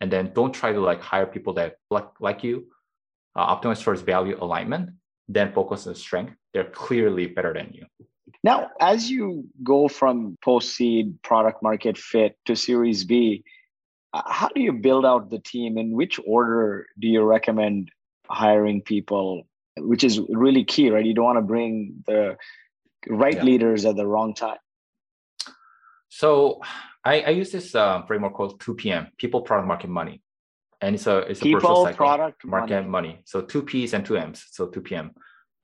[0.00, 2.66] and then don't try to like hire people that like like you.
[3.36, 4.90] Uh, optimize towards value alignment.
[5.28, 6.34] Then focus on strength.
[6.52, 7.86] They're clearly better than you.
[8.44, 13.42] Now, as you go from post seed product market fit to Series B,
[14.12, 15.78] uh, how do you build out the team?
[15.78, 17.90] In which order do you recommend
[18.28, 19.44] hiring people?
[19.78, 21.04] Which is really key, right?
[21.04, 22.36] You don't want to bring the
[23.08, 23.42] right yeah.
[23.42, 24.58] leaders at the wrong time?
[26.08, 26.60] So
[27.04, 30.22] I, I use this uh, framework called 2PM, people, product, market, money.
[30.84, 31.96] And it's a it's a people, cycle.
[31.96, 33.08] product, market, money.
[33.08, 33.20] money.
[33.24, 34.44] So two P's and two M's.
[34.50, 35.12] So 2PM,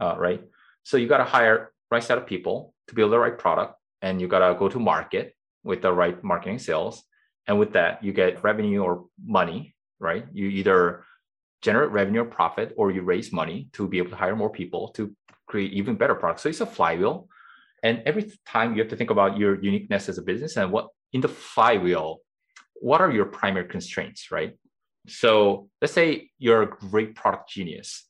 [0.01, 0.43] uh, right?
[0.83, 4.19] So you got to hire right set of people to build the right product, and
[4.19, 7.05] you got to go to market with the right marketing sales.
[7.47, 10.25] And with that, you get revenue or money, right?
[10.33, 11.05] You either
[11.61, 14.89] generate revenue or profit, or you raise money to be able to hire more people
[14.97, 15.15] to
[15.47, 16.45] create even better products.
[16.45, 17.29] So it's a flywheel.
[17.83, 20.89] And every time you have to think about your uniqueness as a business and what
[21.13, 22.21] in the flywheel,
[22.77, 24.57] what are your primary constraints, right?
[25.09, 28.07] So let's say you're a great product genius,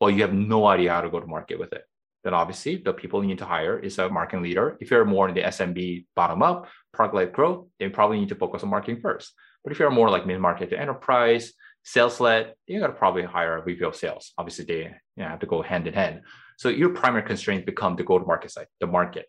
[0.00, 1.84] but you have no idea how to go to market with it.
[2.22, 4.78] Then obviously the people you need to hire is a marketing leader.
[4.80, 8.34] If you're more in the SMB bottom up, product led growth, then probably need to
[8.34, 9.32] focus on marketing first.
[9.62, 13.22] But if you're more like mid market to enterprise, sales led, you got to probably
[13.22, 14.32] hire a VP of sales.
[14.38, 16.22] Obviously, they you know, have to go hand in hand.
[16.56, 19.26] So your primary constraints become the go-to-market side, the market.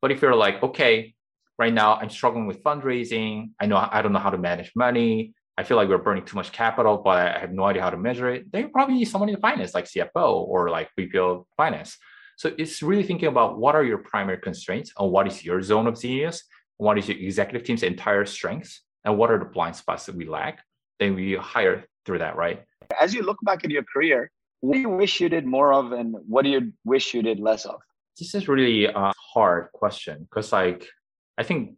[0.00, 1.14] But if you're like, okay,
[1.58, 5.34] right now I'm struggling with fundraising, I know I don't know how to manage money,
[5.58, 7.96] I feel like we're burning too much capital, but I have no idea how to
[7.96, 11.46] measure it, then you probably need someone in finance, like CFO or like VP of
[11.56, 11.98] finance.
[12.36, 15.88] So it's really thinking about what are your primary constraints and what is your zone
[15.88, 16.44] of genius,
[16.76, 20.26] what is your executive team's entire strengths, and what are the blind spots that we
[20.26, 20.62] lack.
[21.00, 22.62] Then we hire through that, right?
[23.00, 24.30] As you look back at your career,
[24.60, 27.38] what do you wish you did more of and what do you wish you did
[27.38, 27.80] less of
[28.18, 30.88] this is really a hard question because like
[31.36, 31.77] i think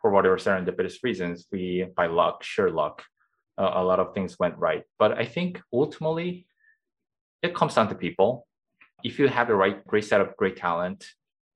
[0.00, 3.04] for whatever serendipitous reasons we by luck sure luck
[3.58, 4.84] uh, a lot of things went right.
[4.98, 6.46] But i think ultimately
[7.42, 8.46] it comes down to people.
[9.04, 11.06] If you have the right great set of great talent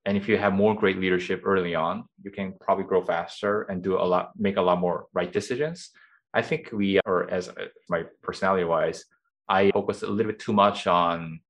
[0.07, 3.82] and if you have more great leadership early on you can probably grow faster and
[3.82, 5.91] do a lot make a lot more right decisions.
[6.32, 7.55] I think we are as uh,
[7.88, 9.05] my personality wise
[9.51, 11.41] I focus a little bit too much on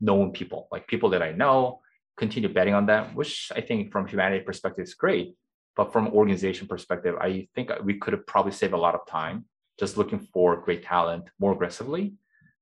[0.00, 1.80] known people, like people that I know,
[2.16, 5.34] continue betting on them, which I think from humanity perspective is great.
[5.80, 9.46] But from organization perspective, I think we could have probably saved a lot of time
[9.78, 12.12] just looking for great talent more aggressively.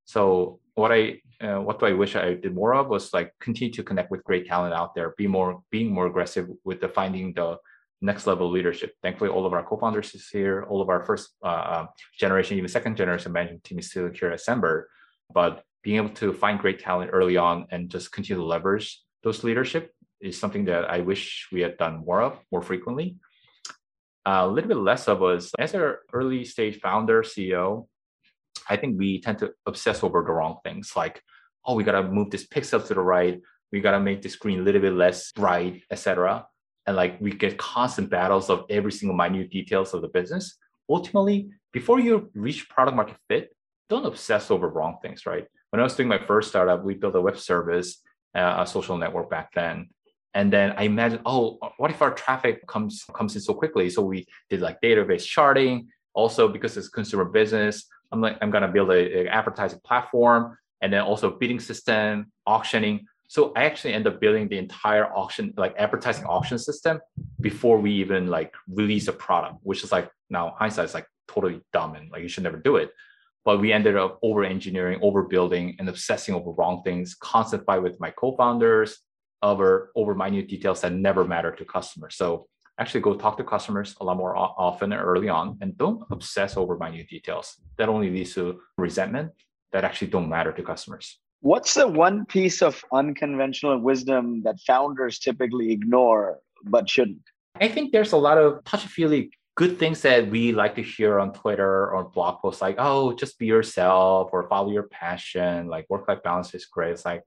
[0.04, 3.72] So what I uh, what do I wish I did more of was like continue
[3.74, 7.32] to connect with great talent out there, be more being more aggressive with the finding
[7.34, 7.56] the
[8.00, 8.90] next level leadership.
[9.02, 10.64] Thankfully, all of our co-founders is here.
[10.70, 14.30] All of our first uh, uh, generation, even second generation management team is still here
[14.30, 14.84] at Sendbird.
[15.34, 19.42] But being able to find great talent early on and just continue to leverage those
[19.42, 23.16] leadership is something that I wish we had done more of more frequently.
[24.26, 27.86] A little bit less of us as an early stage founder CEO.
[28.68, 31.22] I think we tend to obsess over the wrong things, like
[31.64, 33.40] oh, we gotta move this pixel to the right,
[33.72, 36.46] we gotta make the screen a little bit less bright, etc
[36.88, 40.56] and like we get constant battles of every single minute details of the business
[40.88, 43.54] ultimately before you reach product market fit
[43.90, 47.14] don't obsess over wrong things right when i was doing my first startup we built
[47.14, 48.00] a web service
[48.34, 49.88] uh, a social network back then
[50.34, 53.88] and then i imagine oh what if our traffic comes comes in so quickly?
[53.90, 58.68] So we did like database sharding also because it's consumer business i'm like i'm to
[58.68, 63.06] build a, a advertising platform and then also bidding system auctioning.
[63.28, 67.00] So I actually end up building the entire auction, like advertising auction system
[67.40, 71.60] before we even like release a product, which is like now hindsight is like totally
[71.72, 72.90] dumb and like you should never do it.
[73.44, 77.82] But we ended up over engineering, over building, and obsessing over wrong things, constant fight
[77.82, 78.98] with my co-founders
[79.42, 82.16] over over minute details that never matter to customers.
[82.16, 82.46] So
[82.78, 86.56] actually go talk to customers a lot more often and early on and don't obsess
[86.56, 87.56] over minute details.
[87.76, 89.32] That only leads to resentment
[89.72, 91.18] that actually don't matter to customers.
[91.40, 97.22] What's the one piece of unconventional wisdom that founders typically ignore but shouldn't?
[97.60, 101.32] I think there's a lot of touchy-feely good things that we like to hear on
[101.32, 106.22] Twitter or blog posts like, oh, just be yourself or follow your passion, like work-life
[106.22, 106.92] balance is great.
[106.92, 107.22] It's like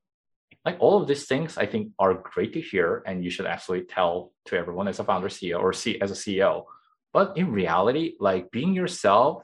[0.65, 3.87] like all of these things I think are great to hear and you should absolutely
[3.87, 6.65] tell to everyone as a founder CEO or C as a CEO.
[7.13, 9.43] But in reality, like being yourself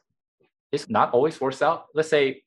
[0.71, 1.85] is not always works out.
[1.95, 2.43] Let's say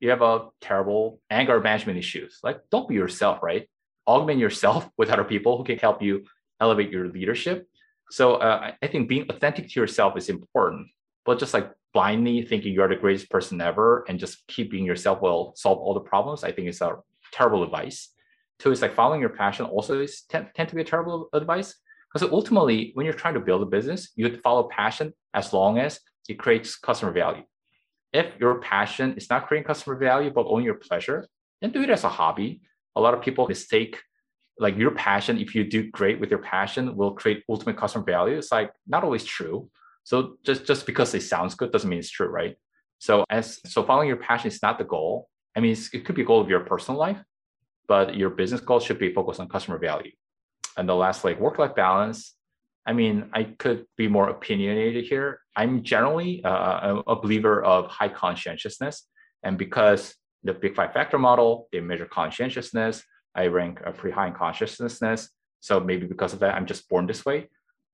[0.00, 2.38] you have a terrible anger management issues.
[2.42, 3.68] Like don't be yourself, right?
[4.06, 6.24] Augment yourself with other people who can help you
[6.60, 7.66] elevate your leadership.
[8.10, 10.88] So uh, I think being authentic to yourself is important,
[11.24, 15.54] but just like blindly thinking you're the greatest person ever and just keeping yourself will
[15.56, 16.96] solve all the problems, I think is a
[17.32, 18.10] terrible advice.
[18.58, 21.74] Two is like following your passion also is tend, tend to be a terrible advice
[22.12, 26.00] because ultimately when you're trying to build a business, you follow passion as long as
[26.28, 27.42] it creates customer value.
[28.12, 31.26] If your passion is not creating customer value but only your pleasure,
[31.60, 32.60] then do it as a hobby.
[32.96, 33.98] A lot of people mistake
[34.60, 38.36] like your passion, if you do great with your passion, will create ultimate customer value.
[38.36, 39.70] It's like not always true.
[40.04, 42.56] So just just because it sounds good doesn't mean it's true, right?
[42.98, 45.28] So as so following your passion is not the goal.
[45.56, 47.18] I mean, it could be a goal of your personal life,
[47.88, 50.12] but your business goal should be focused on customer value.
[50.76, 52.34] And the last, like work-life balance.
[52.86, 55.40] I mean, I could be more opinionated here.
[55.54, 59.06] I'm generally uh, a believer of high conscientiousness,
[59.42, 63.02] and because the Big Five Factor model, they measure conscientiousness.
[63.34, 65.28] I rank a pretty high in conscientiousness,
[65.60, 67.48] so maybe because of that, I'm just born this way.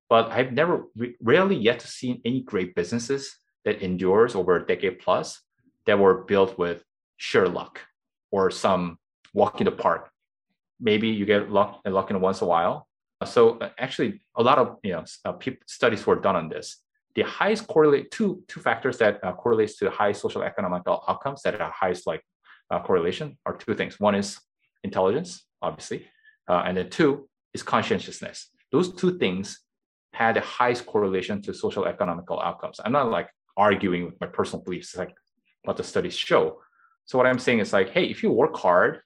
[0.09, 0.85] But I've never,
[1.21, 3.35] rarely yet to see any great businesses
[3.65, 5.41] that endures over a decade plus
[5.85, 6.83] that were built with
[7.17, 7.81] sheer luck
[8.31, 8.97] or some
[9.33, 10.09] walk in the park.
[10.79, 12.87] Maybe you get luck and luck in once a while.
[13.25, 15.33] So uh, actually, a lot of you know uh,
[15.65, 16.77] studies were done on this.
[17.15, 21.59] The highest correlate two two factors that uh, correlates to highest social economic outcomes that
[21.59, 22.21] are highest like
[22.69, 23.99] uh, correlation are two things.
[23.99, 24.39] One is
[24.83, 26.05] intelligence, obviously,
[26.47, 28.49] uh, and then two is conscientiousness.
[28.71, 29.61] Those two things
[30.13, 32.79] had the highest correlation to social economical outcomes.
[32.83, 35.15] I'm not like arguing with my personal beliefs, like
[35.63, 36.59] what the studies show.
[37.07, 38.99] So what I'm saying is like, hey, if you work hard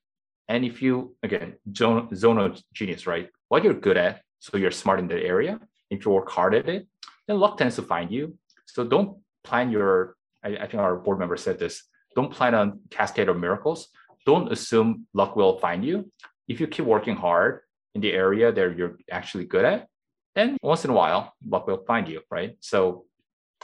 [0.49, 3.29] and if you again zone, zone of genius, right?
[3.47, 5.59] What you're good at, so you're smart in that area.
[5.91, 6.87] If you work hard at it,
[7.27, 8.37] then luck tends to find you.
[8.65, 10.15] So don't plan your.
[10.43, 11.83] I, I think our board member said this.
[12.15, 13.87] Don't plan on cascade of miracles.
[14.25, 16.11] Don't assume luck will find you.
[16.47, 17.61] If you keep working hard
[17.93, 19.87] in the area that you're actually good at,
[20.33, 22.57] then once in a while luck will find you, right?
[22.61, 23.05] So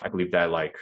[0.01, 0.75] I believe that like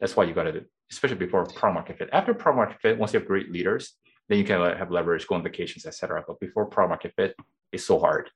[0.00, 2.08] that's why you got to do especially before product market fit.
[2.12, 3.94] After product market fit, once you have great leaders,
[4.28, 6.24] then you can have leverage, go on vacations, etc.
[6.26, 7.36] But before product market fit,
[7.72, 8.30] it's so hard.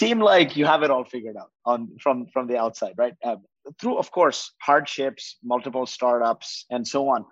[0.00, 3.14] Seem like you have it all figured out on from from the outside, right?
[3.22, 3.44] Um,
[3.80, 7.24] through, of course, hardships, multiple startups, and so on.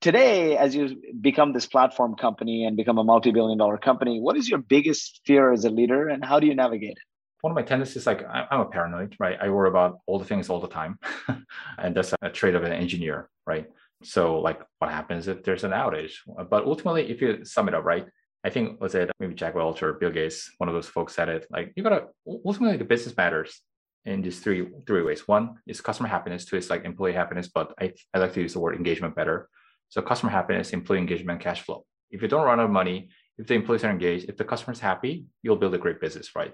[0.00, 4.60] Today, as you become this platform company and become a multi-billion-dollar company, what is your
[4.60, 7.08] biggest fear as a leader, and how do you navigate it?
[7.40, 10.50] one of my tendencies like i'm a paranoid right i worry about all the things
[10.50, 10.98] all the time
[11.78, 13.68] and that's a trait of an engineer right
[14.02, 16.14] so like what happens if there's an outage?
[16.50, 18.06] But ultimately, if you sum it up, right?
[18.44, 21.28] I think was it maybe Jack Welch or Bill Gates, one of those folks said
[21.28, 23.60] it, like you gotta ultimately the business matters
[24.04, 25.26] in these three three ways.
[25.26, 28.52] One is customer happiness, two is like employee happiness, but I, I like to use
[28.52, 29.48] the word engagement better.
[29.88, 31.84] So customer happiness, employee engagement, cash flow.
[32.10, 34.80] If you don't run out of money, if the employees are engaged, if the customer's
[34.80, 36.52] happy, you'll build a great business, right?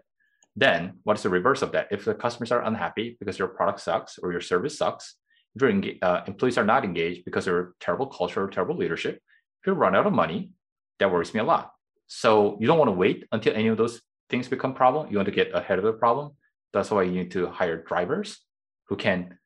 [0.57, 1.89] Then what is the reverse of that?
[1.91, 5.17] If the customers are unhappy because your product sucks or your service sucks,
[5.55, 9.21] if your uh, employees are not engaged because they're terrible culture or terrible leadership,
[9.61, 10.51] if you run out of money,
[10.99, 11.73] that worries me a lot.
[12.07, 15.11] So you don't want to wait until any of those things become problem.
[15.11, 16.33] You want to get ahead of the problem.
[16.73, 18.41] That's why you need to hire drivers
[18.89, 19.39] who can,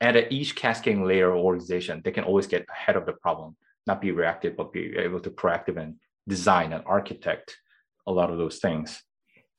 [0.00, 3.56] at each cascading layer of organization, they can always get ahead of the problem,
[3.86, 5.96] not be reactive, but be able to proactive and
[6.28, 7.56] design and architect
[8.06, 9.02] a lot of those things.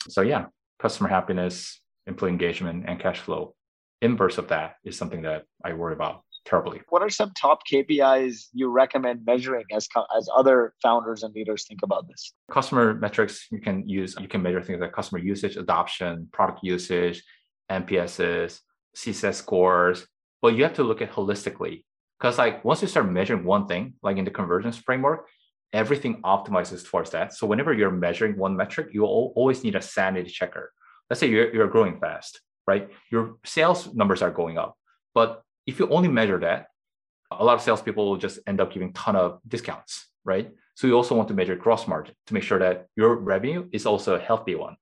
[0.08, 0.46] So yeah,
[0.80, 3.56] customer happiness, employee engagement, and cash flow
[4.02, 6.82] inverse of that is something that I worry about terribly.
[6.90, 9.88] What are some top KPIs you recommend measuring as
[10.18, 12.34] as other founders and leaders think about this?
[12.50, 14.16] Customer metrics you can use.
[14.20, 17.24] You can measure things like customer usage, adoption, product usage,
[17.70, 18.60] NPSs,
[18.96, 20.08] CSAT scores.
[20.42, 21.84] But you have to look at holistically
[22.20, 25.28] because like once you start measuring one thing, like in the conversions framework,
[25.74, 27.34] everything optimizes towards that.
[27.34, 30.72] So whenever you're measuring one metric, you always need a sanity checker.
[31.10, 32.90] Let's say you're, you're growing fast, right?
[33.10, 34.76] Your sales numbers are going up.
[35.16, 36.68] But if you only measure that,
[37.32, 40.52] a lot of salespeople will just end up giving ton of discounts, right?
[40.76, 43.86] So you also want to measure gross margin to make sure that your revenue is
[43.86, 44.78] also a healthy one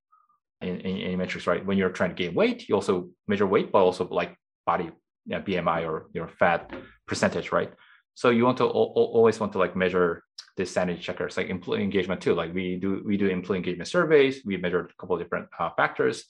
[0.61, 1.65] in, in, in metrics, right?
[1.65, 4.91] When you're trying to gain weight, you also measure weight, but also like body
[5.25, 6.71] you know, BMI or your fat
[7.07, 7.71] percentage, right?
[8.13, 10.23] So you want to always want to like measure
[10.55, 12.33] this sanity checkers, like employee engagement too.
[12.33, 14.41] Like we do, we do employee engagement surveys.
[14.45, 16.25] We measured a couple of different uh, factors.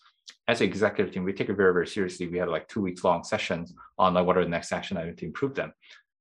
[0.47, 2.27] As an executive team, we take it very, very seriously.
[2.27, 5.19] We had like two weeks long sessions on like what are the next action items
[5.19, 5.73] to improve them.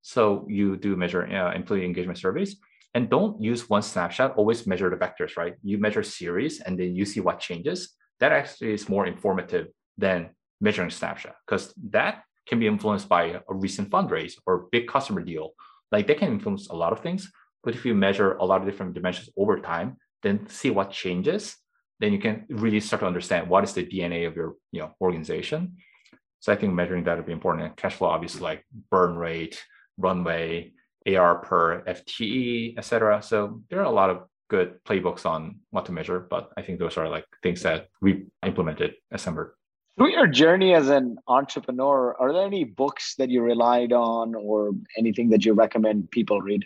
[0.03, 2.57] So you do measure uh, employee engagement surveys
[2.95, 4.37] and don't use one snapshot.
[4.37, 5.55] Always measure the vectors, right?
[5.63, 7.95] You measure series and then you see what changes.
[8.21, 10.31] That actually is more informative than
[10.61, 15.55] measuring snapshot because that can be influenced by a recent fundraise or big customer deal.
[15.91, 17.31] Like they can influence a lot of things.
[17.63, 21.57] But if you measure a lot of different dimensions over time, then see what changes,
[22.05, 24.95] then you can really start to understand what is the DNA of your you know
[25.01, 25.77] organization.
[26.41, 27.65] So I think measuring that would be important.
[27.65, 29.65] And cash flow, obviously, like burn rate,
[29.97, 30.73] runway,
[31.07, 33.23] AR per FTE, etc.
[33.23, 36.79] So there are a lot of good playbooks on what to measure, but I think
[36.79, 39.53] those are like things that we implemented at Sendbird.
[39.97, 44.73] Through your journey as an entrepreneur, are there any books that you relied on or
[44.99, 46.65] anything that you recommend people read?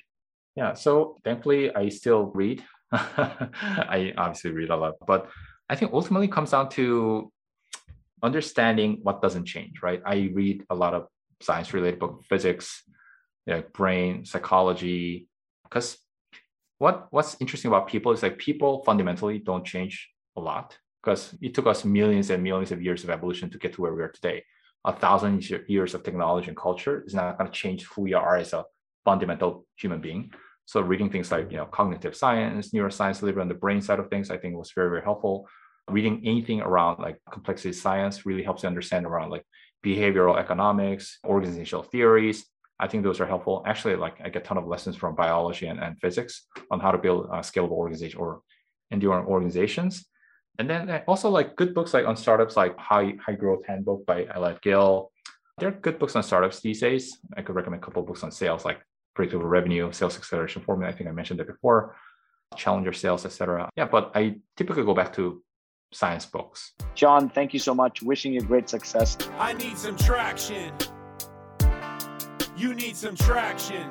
[0.57, 2.65] Yeah, so thankfully, I still read.
[2.93, 5.29] I obviously read a lot, but
[5.69, 7.31] I think ultimately comes down to
[8.23, 10.03] understanding what doesn't change, right?
[10.05, 11.07] I read a lot of
[11.41, 12.83] science related book, physics,
[13.47, 15.29] you brain, psychology,
[15.65, 15.99] because
[16.79, 21.55] what what's interesting about people is like people fundamentally don't change a lot because it
[21.55, 24.09] took us millions and millions of years of evolution to get to where we are
[24.09, 24.45] today.
[24.85, 28.37] A thousand years of technology and culture is not going to change who we are
[28.37, 28.65] as a
[29.05, 30.33] fundamental human being.
[30.69, 34.11] So reading things like you know cognitive science, neuroscience, liver on the brain side of
[34.11, 35.49] things, I think was very very helpful.
[35.89, 39.45] Reading anything around like complexity science really helps you understand around like
[39.83, 42.45] behavioral economics, organizational theories.
[42.79, 43.63] I think those are helpful.
[43.67, 46.91] Actually, like I get a ton of lessons from biology and, and physics on how
[46.91, 48.43] to build a scalable organization or
[48.91, 50.05] enduring organizations.
[50.59, 54.05] And then uh, also like good books like on startups, like High High Growth Handbook
[54.05, 55.11] by Elad Gil.
[55.57, 57.17] There are good books on startups these days.
[57.35, 58.81] I could recommend a couple books on sales, like
[59.19, 60.93] predictable revenue, sales acceleration formula.
[60.93, 61.97] I think I mentioned it before,
[62.57, 63.69] challenger sales, etc.
[63.77, 65.43] Yeah, but I typically go back to
[65.93, 66.75] science books.
[66.95, 68.01] John, thank you so much.
[68.01, 69.19] Wishing you great success.
[69.37, 70.73] I need some traction.
[72.57, 73.91] You need some traction.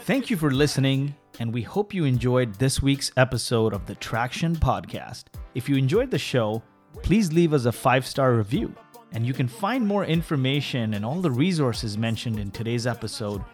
[0.00, 4.54] Thank you for listening and we hope you enjoyed this week's episode of the Traction
[4.56, 5.24] Podcast.
[5.54, 6.62] If you enjoyed the show,
[7.02, 8.74] please leave us a five star review.
[9.12, 13.44] And you can find more information and all the resources mentioned in today's episode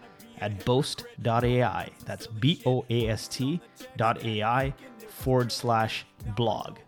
[0.40, 1.90] at boast.ai.
[2.04, 3.60] That's B O A S T
[3.96, 4.72] dot AI
[5.08, 6.06] forward slash
[6.36, 6.78] blog.